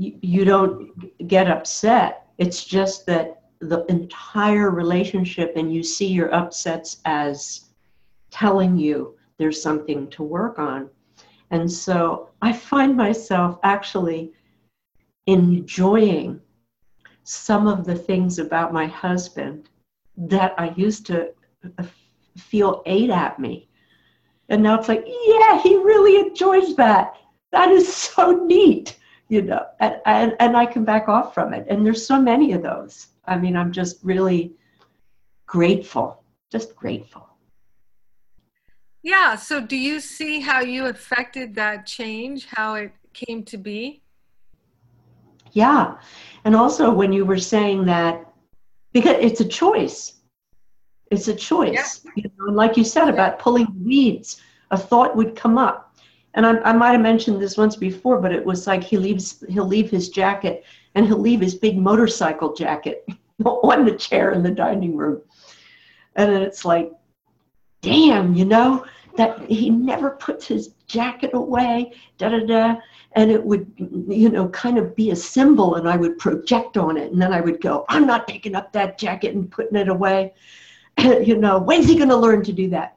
[0.00, 6.34] you, you don't get upset it's just that the entire relationship and you see your
[6.34, 7.70] upsets as
[8.30, 10.88] telling you there's something to work on
[11.50, 14.32] and so I find myself actually
[15.26, 16.40] enjoying
[17.24, 19.68] some of the things about my husband
[20.16, 21.32] that I used to
[21.78, 21.84] uh,
[22.36, 23.68] feel ate at me.
[24.48, 27.16] And now it's like, yeah, he really enjoys that.
[27.52, 28.96] That is so neat,
[29.30, 31.64] you know, and, and, and I can back off from it.
[31.70, 33.06] And there's so many of those.
[33.24, 34.52] I mean, I'm just really
[35.46, 37.26] grateful, just grateful.
[39.02, 39.36] Yeah.
[39.36, 44.02] So, do you see how you affected that change, how it came to be?
[45.52, 45.96] Yeah.
[46.44, 48.26] And also, when you were saying that,
[48.92, 50.20] because it's a choice,
[51.10, 52.02] It's a choice.
[52.04, 52.12] Yeah.
[52.16, 54.40] You know, like you said about pulling weeds,
[54.70, 55.89] a thought would come up.
[56.34, 59.42] And I, I might have mentioned this once before, but it was like he leaves,
[59.48, 63.04] he'll leave his jacket and he'll leave his big motorcycle jacket
[63.44, 65.22] on the chair in the dining room.
[66.16, 66.92] And then it's like,
[67.80, 68.84] damn, you know,
[69.16, 72.76] that he never puts his jacket away, da da da.
[73.12, 73.70] And it would,
[74.08, 77.10] you know, kind of be a symbol, and I would project on it.
[77.10, 80.32] And then I would go, I'm not picking up that jacket and putting it away.
[80.98, 82.96] you know, when's he going to learn to do that?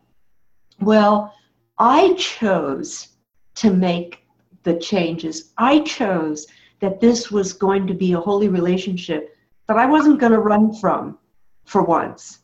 [0.80, 1.34] Well,
[1.80, 3.12] I chose
[3.55, 4.25] to make
[4.63, 5.53] the changes.
[5.57, 6.47] I chose
[6.80, 10.73] that this was going to be a holy relationship that I wasn't going to run
[10.73, 11.17] from
[11.65, 12.39] for once.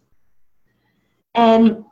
[1.36, 1.84] And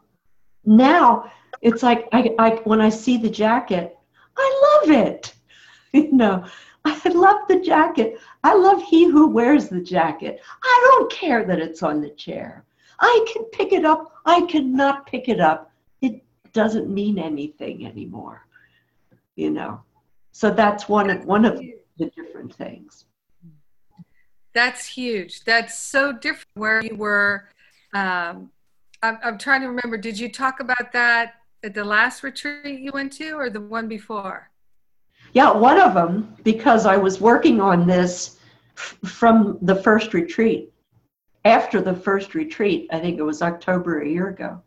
[0.66, 1.32] now
[1.62, 3.98] it's like I, I when I see the jacket,
[4.38, 5.34] I love it.
[5.94, 6.46] You know,
[6.84, 8.20] I love the jacket.
[8.44, 10.42] I love he who wears the jacket.
[10.62, 12.66] I don't care that it's on the chair.
[13.00, 14.12] I can pick it up.
[14.26, 15.72] I cannot pick it up.
[16.02, 18.47] It doesn't mean anything anymore.
[19.38, 19.82] You know.
[20.34, 21.58] So that's one of one of
[21.98, 23.06] the different things.
[24.54, 25.46] That's huge.
[25.46, 27.48] That's so different where you were
[27.94, 28.52] um,
[29.02, 29.98] I'm, I'm trying to remember.
[29.98, 33.88] Did you talk about that at the last retreat you went to, or the one
[33.88, 34.50] before?
[35.34, 38.40] Yeah, one of them because I was working on this
[38.78, 40.72] f- from the first retreat.
[41.46, 44.62] After the first retreat, I think it was October a year ago.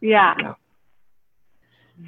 [0.00, 0.54] Yeah.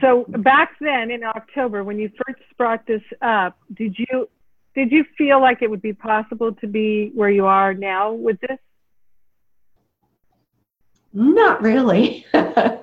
[0.01, 4.29] So back then in October, when you first brought this up, did you
[4.75, 8.39] did you feel like it would be possible to be where you are now with
[8.41, 8.59] this?
[11.13, 12.27] Not really.
[12.33, 12.83] but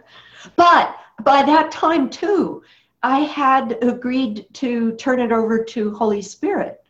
[1.24, 2.64] by that time, too,
[3.02, 6.84] I had agreed to turn it over to Holy Spirit.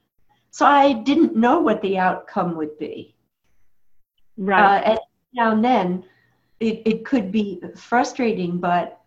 [0.50, 3.14] So I didn't know what the outcome would be.
[4.38, 4.78] Right.
[4.78, 5.00] Uh, and
[5.34, 6.06] now and then,
[6.60, 9.02] it, it could be frustrating, but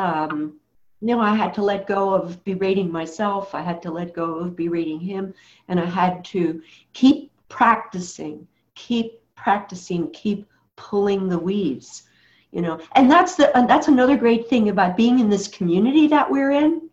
[0.00, 0.58] um,
[1.00, 3.54] you know, I had to let go of berating myself.
[3.54, 5.34] I had to let go of berating him,
[5.68, 6.62] and I had to
[6.92, 10.46] keep practicing, keep practicing, keep
[10.76, 12.04] pulling the weeds
[12.52, 12.80] you know.
[12.96, 16.50] And that's the and that's another great thing about being in this community that we're
[16.50, 16.90] in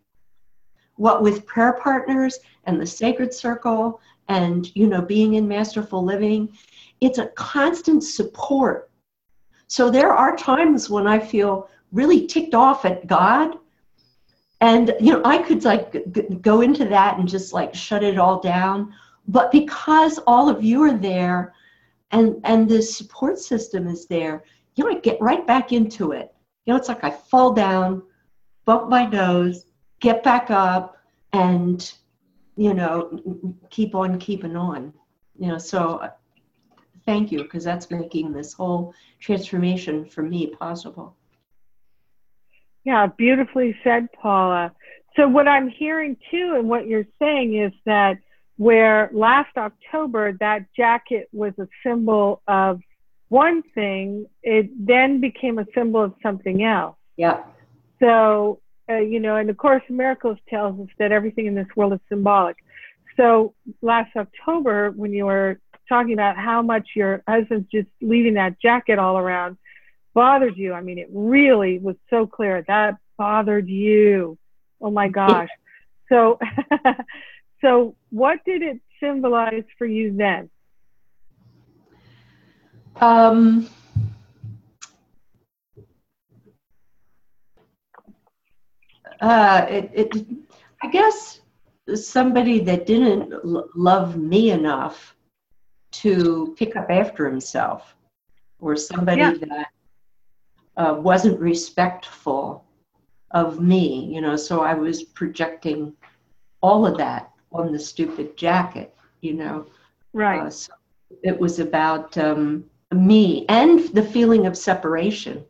[0.96, 6.48] what with prayer partners and the sacred circle and you know being in masterful living
[7.00, 8.90] it's a constant support.
[9.68, 13.56] So there are times when i feel really ticked off at god.
[14.60, 18.18] And you know i could like g- go into that and just like shut it
[18.18, 18.92] all down.
[19.26, 21.54] But because all of you are there
[22.10, 24.44] and and the support system is there
[24.74, 26.34] you know i get right back into it.
[26.64, 28.02] You know it's like i fall down
[28.64, 29.66] bump my nose
[30.00, 30.96] get back up
[31.32, 31.92] and
[32.56, 34.92] you know keep on keeping on.
[35.38, 36.10] You know so uh,
[37.06, 41.16] thank you because that's making this whole transformation for me possible
[42.88, 44.72] yeah beautifully said paula
[45.14, 48.18] so what i'm hearing too and what you're saying is that
[48.58, 52.80] where last October that jacket was a symbol of
[53.28, 56.96] one thing, it then became a symbol of something else.
[57.16, 57.44] Yeah.
[58.00, 58.60] So,
[58.90, 61.92] uh, you know, and the Course in Miracles tells us that everything in this world
[61.92, 62.56] is symbolic.
[63.16, 68.60] So last October, when you were talking about how much your husband's just leaving that
[68.60, 69.56] jacket all around
[70.22, 74.38] bothered you, I mean, it really was so clear that bothered you.
[74.80, 75.50] Oh my gosh.
[76.08, 76.38] So,
[77.60, 80.48] So, what did it symbolize for you then?
[83.00, 83.68] Um,
[89.20, 90.26] uh, it, it,
[90.82, 91.40] I guess
[91.94, 95.16] somebody that didn't l- love me enough
[95.90, 97.96] to pick up after himself,
[98.60, 99.34] or somebody yeah.
[99.48, 99.68] that
[100.78, 102.64] uh, wasn't respectful
[103.32, 105.92] of me, you know, so I was projecting
[106.62, 109.66] all of that on the stupid jacket, you know.
[110.12, 110.40] Right.
[110.40, 110.72] Uh, so
[111.22, 115.44] it was about um, me and the feeling of separation.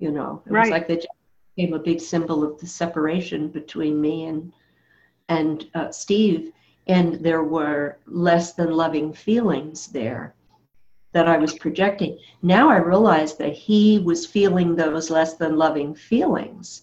[0.00, 0.62] You know, it right.
[0.62, 1.08] was like the jacket
[1.56, 4.52] became a big symbol of the separation between me and
[5.30, 6.52] and uh, Steve,
[6.86, 10.34] and there were less than loving feelings there
[11.14, 12.18] that I was projecting.
[12.42, 16.82] Now I realize that he was feeling those less than loving feelings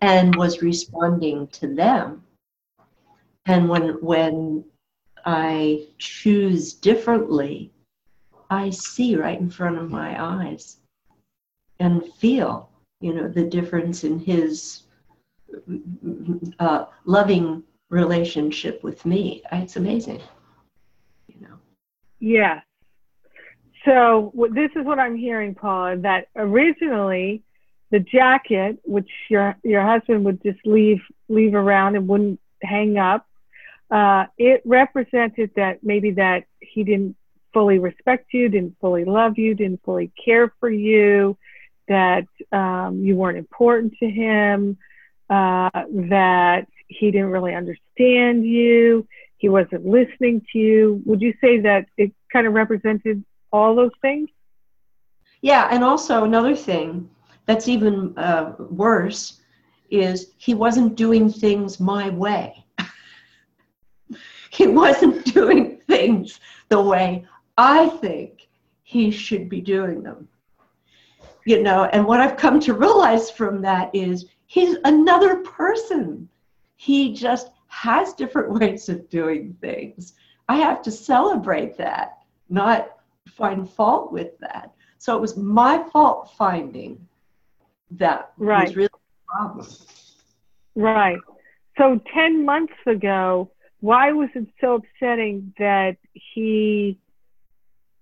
[0.00, 2.24] and was responding to them
[3.46, 4.64] and when when
[5.26, 7.72] I choose differently,
[8.50, 10.78] I see right in front of my eyes
[11.80, 12.70] and feel,
[13.00, 14.82] you know, the difference in his
[16.58, 19.42] uh, loving relationship with me.
[19.52, 20.20] It's amazing,
[21.28, 21.58] you know.
[22.20, 22.60] Yeah.
[23.84, 27.42] So this is what I'm hearing, Paula, that originally
[27.90, 33.26] the jacket, which your your husband would just leave leave around and wouldn't hang up,
[33.90, 37.16] uh, it represented that maybe that he didn't
[37.52, 41.36] fully respect you, didn't fully love you, didn't fully care for you,
[41.88, 44.76] that um, you weren't important to him,
[45.30, 49.06] uh, that he didn't really understand you,
[49.38, 51.02] he wasn't listening to you.
[51.06, 53.24] Would you say that it kind of represented
[53.54, 54.28] all those things?
[55.40, 57.08] Yeah, and also another thing
[57.46, 59.40] that's even uh, worse
[59.90, 62.64] is he wasn't doing things my way.
[64.50, 67.26] he wasn't doing things the way
[67.56, 68.48] I think
[68.82, 70.28] he should be doing them.
[71.46, 76.28] You know, and what I've come to realize from that is he's another person.
[76.76, 80.14] He just has different ways of doing things.
[80.48, 82.18] I have to celebrate that,
[82.48, 82.93] not
[83.28, 84.72] find fault with that.
[84.98, 87.06] So it was my fault finding
[87.92, 88.68] that right.
[88.68, 89.66] was really a problem.
[90.74, 91.18] Right.
[91.78, 96.98] So 10 months ago, why was it so upsetting that he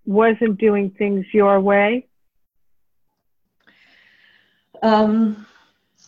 [0.04, 2.06] wasn't doing things your way?
[4.82, 5.46] Um,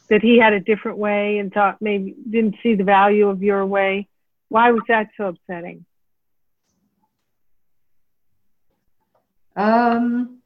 [0.09, 3.65] that he had a different way and thought maybe didn't see the value of your
[3.65, 4.09] way.
[4.49, 5.85] Why was that so upsetting?
[9.57, 10.39] Um,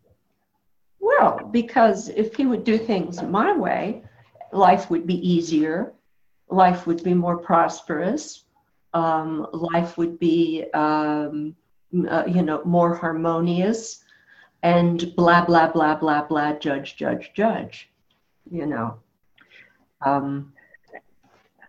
[1.00, 4.02] well, because if he would do things my way,
[4.52, 5.92] life would be easier,
[6.50, 8.44] life would be more prosperous,
[8.94, 11.54] um, life would be, um,
[12.08, 14.04] uh, you know, more harmonious,
[14.62, 17.90] and blah, blah, blah, blah, blah, judge, judge, judge,
[18.50, 18.98] you know.
[20.04, 20.52] Um,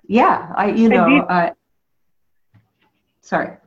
[0.07, 1.53] yeah, I, you know, I,
[3.21, 3.58] sorry.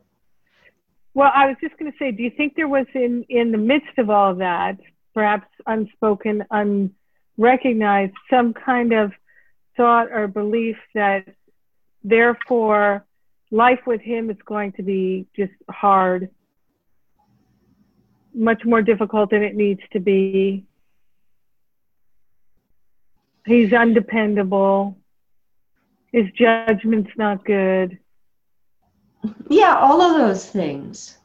[1.14, 3.58] Well, I was just going to say, do you think there was in in the
[3.58, 4.78] midst of all that,
[5.14, 9.12] perhaps unspoken, unrecognized, some kind of
[9.76, 11.26] thought or belief that
[12.02, 13.04] therefore
[13.50, 16.30] life with him is going to be just hard,
[18.34, 20.64] much more difficult than it needs to be.
[23.44, 24.96] He's undependable.
[26.10, 27.98] His judgment's not good.
[29.48, 31.18] Yeah, all of those things.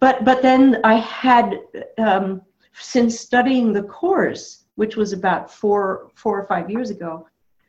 [0.00, 1.60] But but then I had
[1.98, 2.42] um,
[2.74, 7.26] since studying the course, which was about four four or five years ago,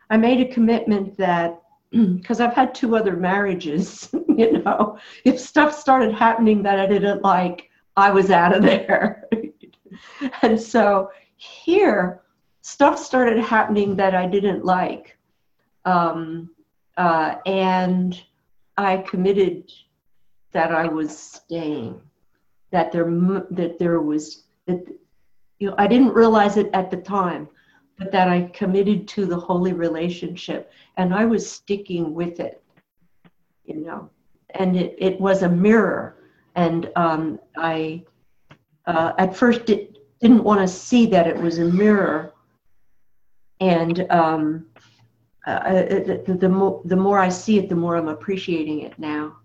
[0.10, 1.62] I made a commitment that
[1.92, 7.22] because I've had two other marriages, you know, if stuff started happening that I didn't
[7.22, 9.30] like, I was out of there.
[10.42, 12.22] and so here,
[12.62, 15.18] stuff started happening that I didn't like.
[15.86, 16.50] Um,
[16.98, 18.22] uh, and
[18.78, 19.72] I committed
[20.52, 22.02] that I was staying,
[22.72, 24.86] that there that there was that
[25.60, 27.48] you know I didn't realize it at the time,
[27.98, 32.62] but that I committed to the holy relationship and I was sticking with it,
[33.66, 34.10] you know,
[34.52, 36.18] and it, it was a mirror,
[36.56, 38.04] and um, I
[38.88, 42.34] uh, at first did, didn't want to see that it was a mirror,
[43.60, 44.66] and um,
[45.46, 48.98] uh, the, the, the, more, the more I see it, the more I'm appreciating it
[48.98, 49.38] now.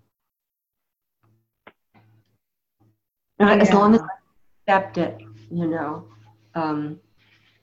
[3.38, 3.54] Yeah.
[3.54, 5.20] As long as I accept it,
[5.50, 6.06] you know,
[6.54, 7.00] um,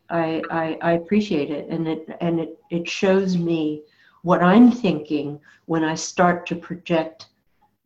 [0.09, 3.83] I, I, I appreciate it, and it and it it shows me
[4.21, 7.27] what I'm thinking when I start to project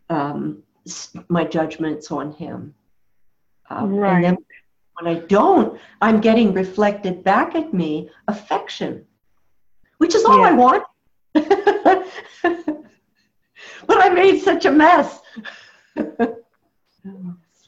[0.09, 0.63] um,
[1.27, 2.73] my judgments on him.
[3.69, 4.15] Um, right.
[4.15, 4.37] And then
[4.99, 9.05] when I don't, I'm getting reflected back at me affection
[10.01, 10.47] which is all yeah.
[10.47, 10.83] I want.
[11.33, 11.45] but
[13.87, 15.19] I made such a mess.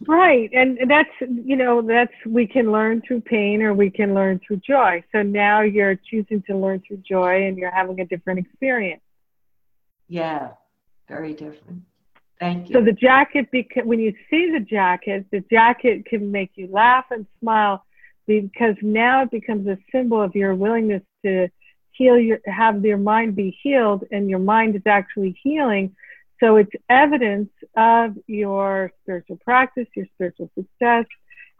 [0.07, 0.49] right.
[0.51, 4.61] And that's, you know, that's, we can learn through pain or we can learn through
[4.67, 5.03] joy.
[5.11, 9.03] So now you're choosing to learn through joy and you're having a different experience.
[10.07, 10.53] Yeah,
[11.07, 11.83] very different.
[12.39, 12.73] Thank you.
[12.73, 17.05] So the jacket, because when you see the jacket, the jacket can make you laugh
[17.11, 17.85] and smile
[18.25, 21.47] because now it becomes a symbol of your willingness to
[21.93, 25.95] heal your have your mind be healed and your mind is actually healing.
[26.39, 31.05] So it's evidence of your spiritual practice your spiritual success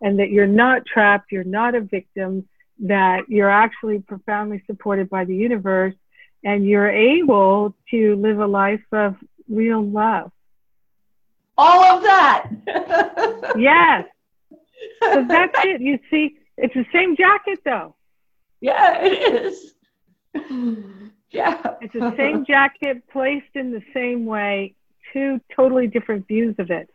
[0.01, 2.47] and that you're not trapped you're not a victim
[2.79, 5.95] that you're actually profoundly supported by the universe
[6.43, 9.15] and you're able to live a life of
[9.47, 10.31] real love.
[11.57, 12.49] All of that.
[13.57, 14.05] Yes.
[15.01, 15.81] So that's it.
[15.81, 17.95] You see it's the same jacket though.
[18.61, 19.72] Yeah it is
[21.31, 21.61] yeah.
[21.81, 24.75] It's the same jacket placed in the same way,
[25.11, 26.89] two totally different views of it.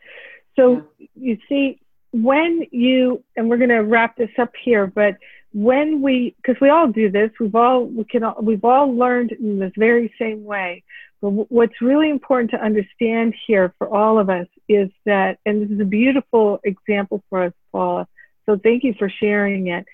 [0.57, 1.07] So yeah.
[1.15, 1.81] you see,
[2.13, 5.17] when you, and we're going to wrap this up here, but
[5.53, 9.33] when we, because we all do this, we've all, we can, all, we've all learned
[9.33, 10.83] in this very same way.
[11.21, 15.71] But what's really important to understand here for all of us is that, and this
[15.71, 18.07] is a beautiful example for us, Paula.
[18.47, 19.87] So thank you for sharing it.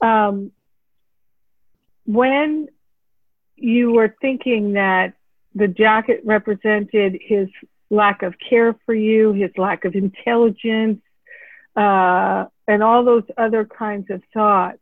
[0.00, 0.52] Um,
[2.04, 2.68] when
[3.56, 5.14] you were thinking that
[5.54, 7.48] the jacket represented his
[7.90, 11.00] lack of care for you, his lack of intelligence,
[11.74, 14.78] uh, and all those other kinds of thoughts.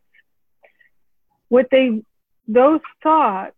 [1.49, 2.03] What they,
[2.49, 3.57] those thoughts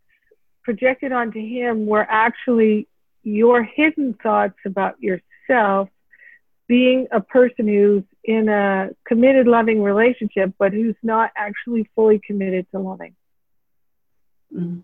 [0.62, 2.88] projected onto him were actually
[3.22, 5.88] your hidden thoughts about yourself
[6.68, 12.66] being a person who's in a committed, loving relationship, but who's not actually fully committed
[12.72, 13.14] to loving.
[14.54, 14.80] Mm-hmm.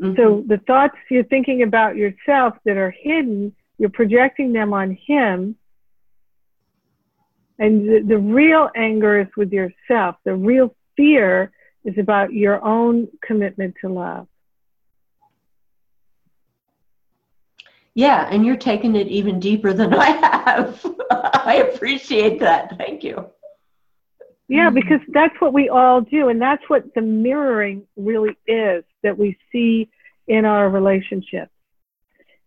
[0.00, 0.16] Mm-hmm.
[0.16, 5.56] So the thoughts you're thinking about yourself that are hidden, you're projecting them on him.
[7.58, 10.16] And the, the real anger is with yourself.
[10.24, 11.52] The real fear
[11.84, 14.26] is about your own commitment to love.
[17.96, 20.84] Yeah, and you're taking it even deeper than I have.
[21.10, 22.76] I appreciate that.
[22.76, 23.30] Thank you.
[24.48, 24.74] Yeah, mm-hmm.
[24.74, 26.28] because that's what we all do.
[26.28, 29.88] And that's what the mirroring really is that we see
[30.26, 31.50] in our relationships.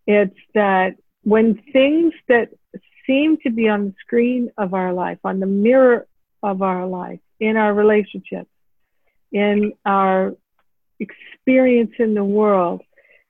[0.06, 2.50] It's that when things that
[3.06, 6.06] seem to be on the screen of our life, on the mirror
[6.42, 8.50] of our life, in our relationships,
[9.32, 10.34] in our
[11.00, 12.82] experience in the world,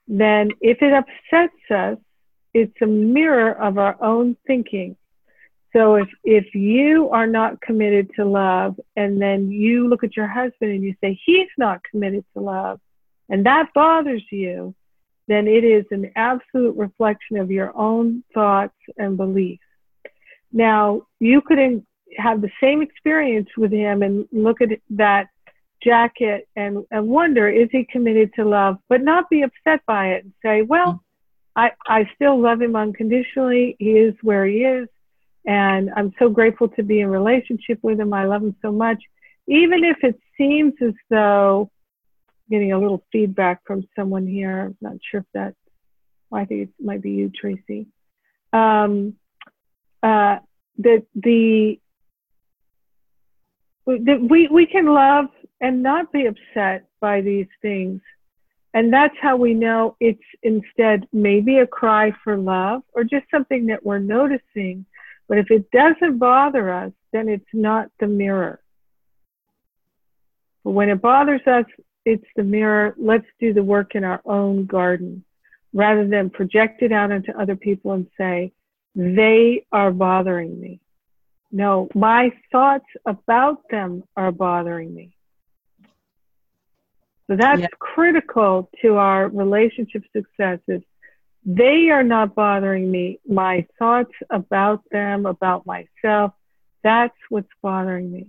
[0.06, 1.98] then if it upsets us,
[2.54, 4.96] it's a mirror of our own thinking.
[5.74, 10.26] So if, if you are not committed to love and then you look at your
[10.26, 12.80] husband and you say, he's not committed to love,
[13.28, 14.74] and that bothers you,
[15.26, 19.62] then it is an absolute reflection of your own thoughts and beliefs.
[20.50, 21.58] Now, you could
[22.16, 25.28] have the same experience with him and look at that
[25.84, 30.24] jacket and, and wonder, is he committed to love, but not be upset by it
[30.24, 31.04] and say, well,
[31.54, 33.76] I, I still love him unconditionally.
[33.78, 34.88] He is where he is.
[35.48, 38.12] And I'm so grateful to be in relationship with him.
[38.12, 39.02] I love him so much.
[39.48, 41.70] Even if it seems as though
[42.50, 44.66] getting a little feedback from someone here.
[44.66, 45.54] I'm not sure if that,
[46.30, 47.86] well, I think it might be you, Tracy.
[48.52, 49.14] Um,
[50.02, 50.38] uh,
[50.78, 51.78] that the,
[53.86, 55.26] we, we can love
[55.60, 58.00] and not be upset by these things.
[58.74, 63.66] And that's how we know it's instead maybe a cry for love or just something
[63.66, 64.86] that we're noticing.
[65.28, 68.60] But if it doesn't bother us, then it's not the mirror.
[70.64, 71.66] But when it bothers us,
[72.04, 72.94] it's the mirror.
[72.96, 75.24] Let's do the work in our own garden
[75.72, 78.52] rather than project it out into other people and say,
[78.94, 80.80] they are bothering me.
[81.52, 85.14] No, my thoughts about them are bothering me.
[87.26, 87.68] So that's yeah.
[87.78, 90.82] critical to our relationship successes.
[91.50, 93.20] They are not bothering me.
[93.26, 96.34] My thoughts about them, about myself,
[96.84, 98.26] that's what's bothering me.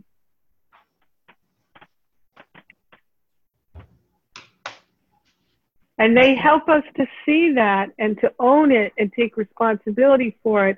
[5.97, 10.69] And they help us to see that and to own it and take responsibility for
[10.69, 10.77] it.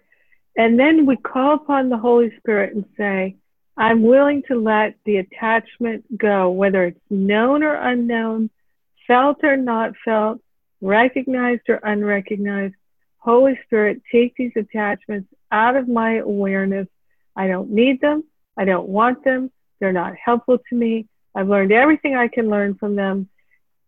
[0.58, 3.36] And then we call upon the Holy Spirit and say,
[3.78, 8.50] I'm willing to let the attachment go, whether it's known or unknown,
[9.06, 10.42] felt or not felt,
[10.82, 12.76] recognized or unrecognized.
[13.18, 16.88] Holy Spirit, take these attachments out of my awareness.
[17.36, 18.24] I don't need them.
[18.58, 19.52] I don't want them.
[19.80, 21.08] They're not helpful to me.
[21.34, 23.30] I've learned everything I can learn from them.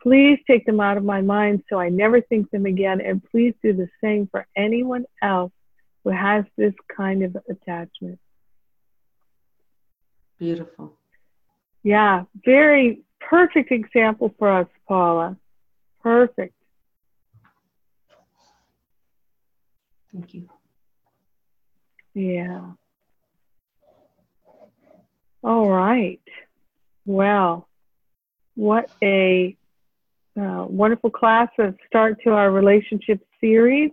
[0.01, 3.01] Please take them out of my mind so I never think them again.
[3.01, 5.51] And please do the same for anyone else
[6.03, 8.19] who has this kind of attachment.
[10.39, 10.93] Beautiful.
[11.83, 15.37] Yeah, very perfect example for us, Paula.
[16.01, 16.53] Perfect.
[20.13, 20.49] Thank you.
[22.13, 22.71] Yeah.
[25.43, 26.21] All right.
[27.05, 27.67] Well,
[28.55, 29.57] what a
[30.39, 33.91] uh, wonderful class, a start to our relationship series.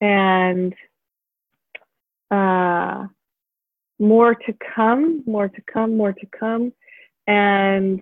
[0.00, 0.74] And
[2.30, 3.06] uh,
[3.98, 6.72] more to come, more to come, more to come.
[7.26, 8.00] And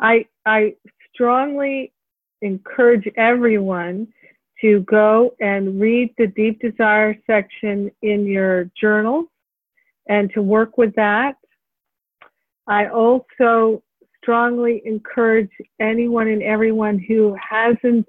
[0.00, 0.76] I, I
[1.12, 1.92] strongly
[2.42, 4.08] encourage everyone
[4.60, 9.24] to go and read the deep desire section in your journal
[10.08, 11.36] and to work with that.
[12.66, 13.82] I also
[14.22, 15.50] strongly encourage
[15.80, 18.06] anyone and everyone who hasn't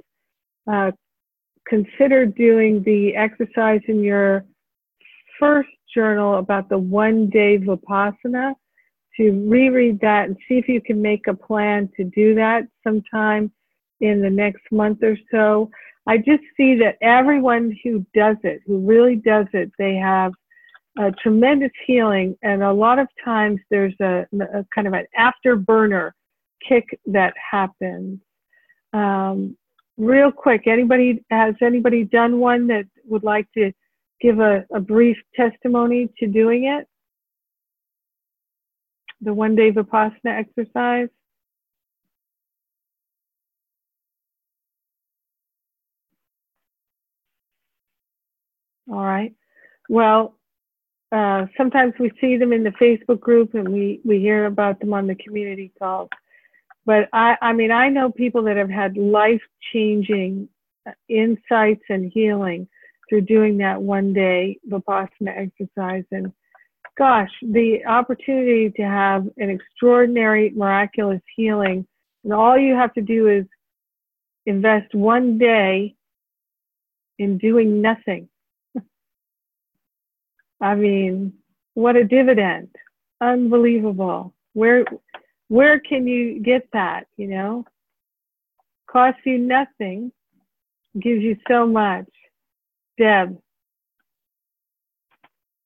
[0.69, 0.91] uh,
[1.67, 4.45] consider doing the exercise in your
[5.39, 8.53] first journal about the one day Vipassana
[9.17, 13.51] to reread that and see if you can make a plan to do that sometime
[14.01, 15.69] in the next month or so.
[16.07, 20.31] I just see that everyone who does it, who really does it, they have
[20.97, 22.35] a tremendous healing.
[22.41, 26.11] And a lot of times there's a, a kind of an afterburner
[26.67, 28.19] kick that happens.
[28.93, 29.55] Um,
[29.97, 33.71] real quick, anybody has anybody done one that would like to
[34.21, 36.87] give a, a brief testimony to doing it?
[39.21, 41.09] The one day Vipassana exercise?
[48.89, 49.33] All right.
[49.87, 50.35] Well,
[51.11, 54.93] uh, sometimes we see them in the Facebook group and we, we hear about them
[54.93, 56.09] on the community calls.
[56.85, 59.41] But I, I mean, I know people that have had life
[59.73, 60.49] changing
[60.87, 62.67] uh, insights and healing
[63.07, 66.03] through doing that one day Vipassana exercise.
[66.11, 66.31] And
[66.97, 71.85] gosh, the opportunity to have an extraordinary, miraculous healing.
[72.23, 73.45] And all you have to do is
[74.45, 75.95] invest one day
[77.17, 78.29] in doing nothing.
[80.61, 81.33] I mean,
[81.73, 82.69] what a dividend.
[83.21, 84.33] Unbelievable.
[84.53, 84.85] Where
[85.47, 87.65] where can you get that, you know?
[88.89, 90.11] Costs you nothing,
[90.99, 92.07] gives you so much.
[92.97, 93.37] Deb.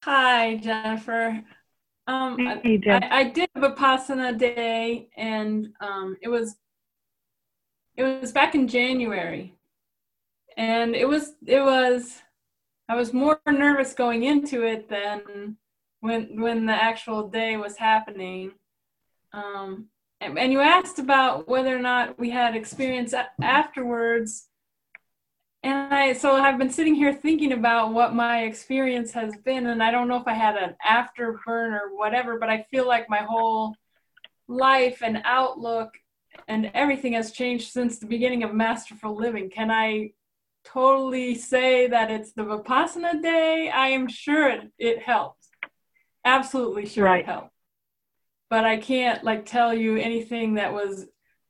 [0.03, 1.41] Hi, Jennifer.
[2.07, 3.03] Um, hey, Deb.
[3.03, 6.55] I, I, did Vipassana day, and um, it was
[7.95, 9.53] it was back in January,
[10.57, 12.21] and it was it was
[12.89, 15.57] I was more nervous going into it than
[16.01, 18.51] when when the actual day was happening.
[19.31, 19.87] Um,
[20.19, 24.47] and, and you asked about whether or not we had experience afterwards.
[25.63, 29.81] And I, so I've been sitting here thinking about what my experience has been, and
[29.81, 33.19] I don't know if I had an afterburn or whatever, but I feel like my
[33.19, 33.73] whole
[34.49, 35.93] life and outlook
[36.49, 39.49] and everything has changed since the beginning of Masterful Living.
[39.49, 40.11] Can I
[40.65, 43.69] totally say that it's the Vipassana day?
[43.69, 45.49] I am sure it, it helps.
[46.25, 47.21] Absolutely sure right.
[47.21, 47.53] it helps
[48.53, 51.07] but I can't like tell you anything that was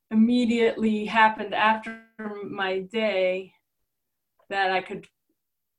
[0.10, 2.00] immediately happened after
[2.50, 3.52] my day
[4.50, 5.06] that I could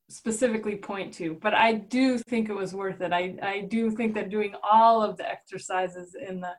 [0.07, 1.33] specifically point to.
[1.41, 3.11] But I do think it was worth it.
[3.11, 6.53] I, I do think that doing all of the exercises in the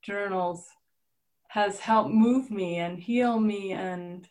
[0.00, 0.64] journals
[1.48, 4.26] has helped move me and heal me and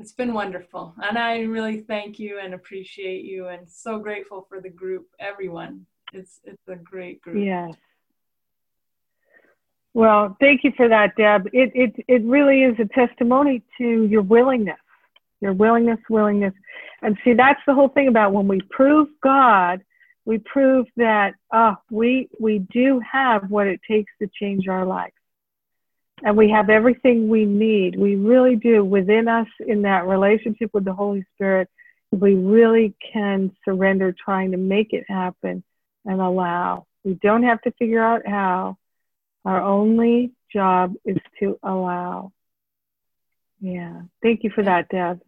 [0.00, 4.60] it's been wonderful and i really thank you and appreciate you and so grateful for
[4.60, 7.74] the group everyone it's it's a great group yes
[9.92, 11.48] well, thank you for that, Deb.
[11.52, 14.78] It, it, it really is a testimony to your willingness,
[15.40, 16.54] your willingness, willingness.
[17.02, 19.80] And see, that's the whole thing about when we prove God,
[20.26, 25.12] we prove that uh, we, we do have what it takes to change our life.
[26.22, 27.98] And we have everything we need.
[27.98, 31.68] We really do within us in that relationship with the Holy Spirit.
[32.10, 35.62] We really can surrender trying to make it happen
[36.04, 36.86] and allow.
[37.04, 38.76] We don't have to figure out how
[39.44, 42.32] our only job is to allow.
[43.60, 44.02] Yeah.
[44.22, 45.20] Thank you for that, Deb.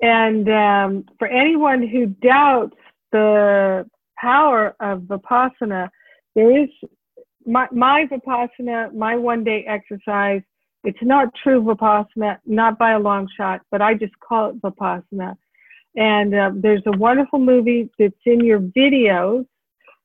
[0.00, 2.76] And um, for anyone who doubts
[3.10, 5.90] the power of Vipassana,
[6.34, 6.68] there is
[7.48, 10.42] my, my Vipassana, my one day exercise.
[10.84, 15.36] It's not true Vipassana, not by a long shot, but I just call it Vipassana.
[15.96, 19.46] And uh, there's a wonderful movie that's in your videos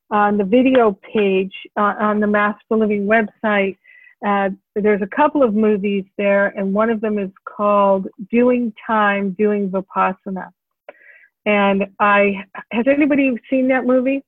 [0.09, 3.77] on the video page uh, on the Master Living website.
[4.25, 9.31] Uh, there's a couple of movies there, and one of them is called Doing Time,
[9.37, 10.49] Doing Vipassana.
[11.45, 14.23] And I has anybody seen that movie?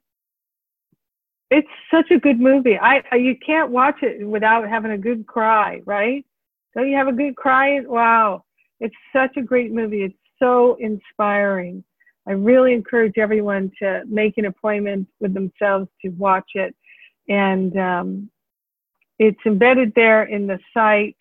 [1.52, 2.78] It's such a good movie.
[2.78, 6.26] I you can't watch it without having a good cry, right?
[6.76, 7.80] Don't you have a good cry?
[7.82, 8.44] Wow,
[8.80, 10.04] it's such a great movie.
[10.04, 11.84] It's so inspiring.
[12.28, 16.76] I really encourage everyone to make an appointment with themselves to watch it.
[17.30, 18.30] And um,
[19.20, 21.16] it's embedded there in the site.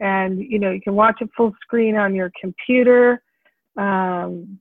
[0.00, 3.22] And, you know, you can watch it full screen on your computer.
[3.76, 4.58] Um,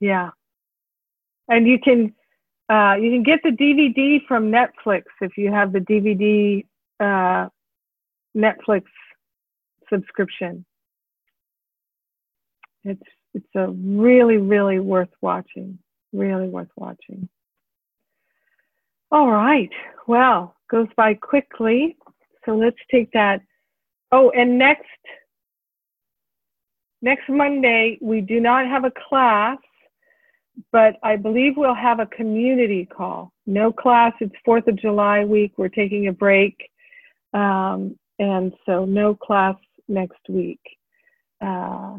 [0.00, 0.30] yeah.
[1.48, 2.14] And you can,
[2.68, 6.64] uh, you can get the DVD from Netflix if you have the DVD
[7.00, 7.48] uh,
[8.36, 8.84] Netflix
[9.88, 10.64] subscription.
[12.84, 13.02] It's
[13.34, 15.78] it's a really really worth watching.
[16.12, 17.28] Really worth watching.
[19.10, 19.70] All right.
[20.06, 21.96] Well, goes by quickly.
[22.44, 23.42] So let's take that.
[24.12, 24.84] Oh, and next
[27.02, 29.58] next Monday we do not have a class,
[30.72, 33.32] but I believe we'll have a community call.
[33.46, 34.12] No class.
[34.20, 35.52] It's Fourth of July week.
[35.56, 36.56] We're taking a break,
[37.32, 39.56] um, and so no class
[39.88, 40.60] next week.
[41.40, 41.98] Uh,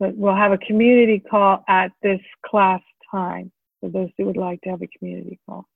[0.00, 2.80] but we'll have a community call at this class
[3.10, 5.66] time for those who would like to have a community call.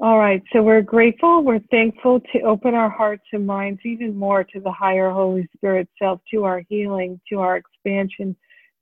[0.00, 4.42] All right, so we're grateful, we're thankful to open our hearts and minds even more
[4.42, 8.36] to the higher Holy Spirit self, to our healing, to our expansion,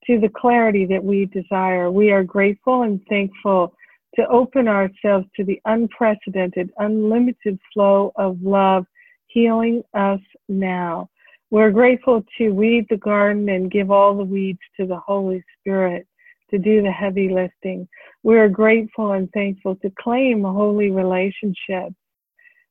[0.07, 1.91] to the clarity that we desire.
[1.91, 3.75] We are grateful and thankful
[4.17, 8.85] to open ourselves to the unprecedented, unlimited flow of love
[9.29, 11.09] healing us now.
[11.51, 16.07] We're grateful to weed the garden and give all the weeds to the Holy Spirit
[16.51, 17.89] to do the heavy lifting.
[18.23, 21.95] We are grateful and thankful to claim a holy relationships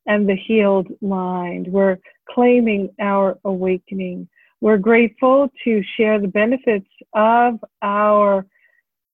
[0.06, 1.68] and the healed mind.
[1.68, 1.98] We're
[2.30, 4.28] claiming our awakening.
[4.62, 8.46] We're grateful to share the benefits of our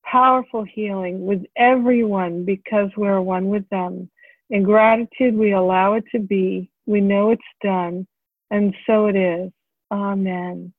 [0.03, 4.09] powerful healing with everyone because we're one with them.
[4.49, 6.69] In gratitude, we allow it to be.
[6.85, 8.07] We know it's done,
[8.51, 9.51] and so it is.
[9.91, 10.73] Amen.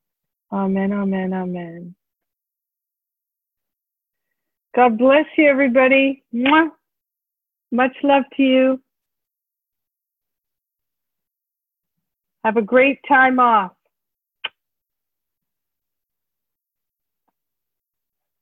[0.52, 1.94] Amen, amen, amen.
[4.76, 6.22] God bless you, everybody.
[6.32, 6.72] Much
[8.02, 8.80] love to you.
[12.44, 13.72] Have a great time off.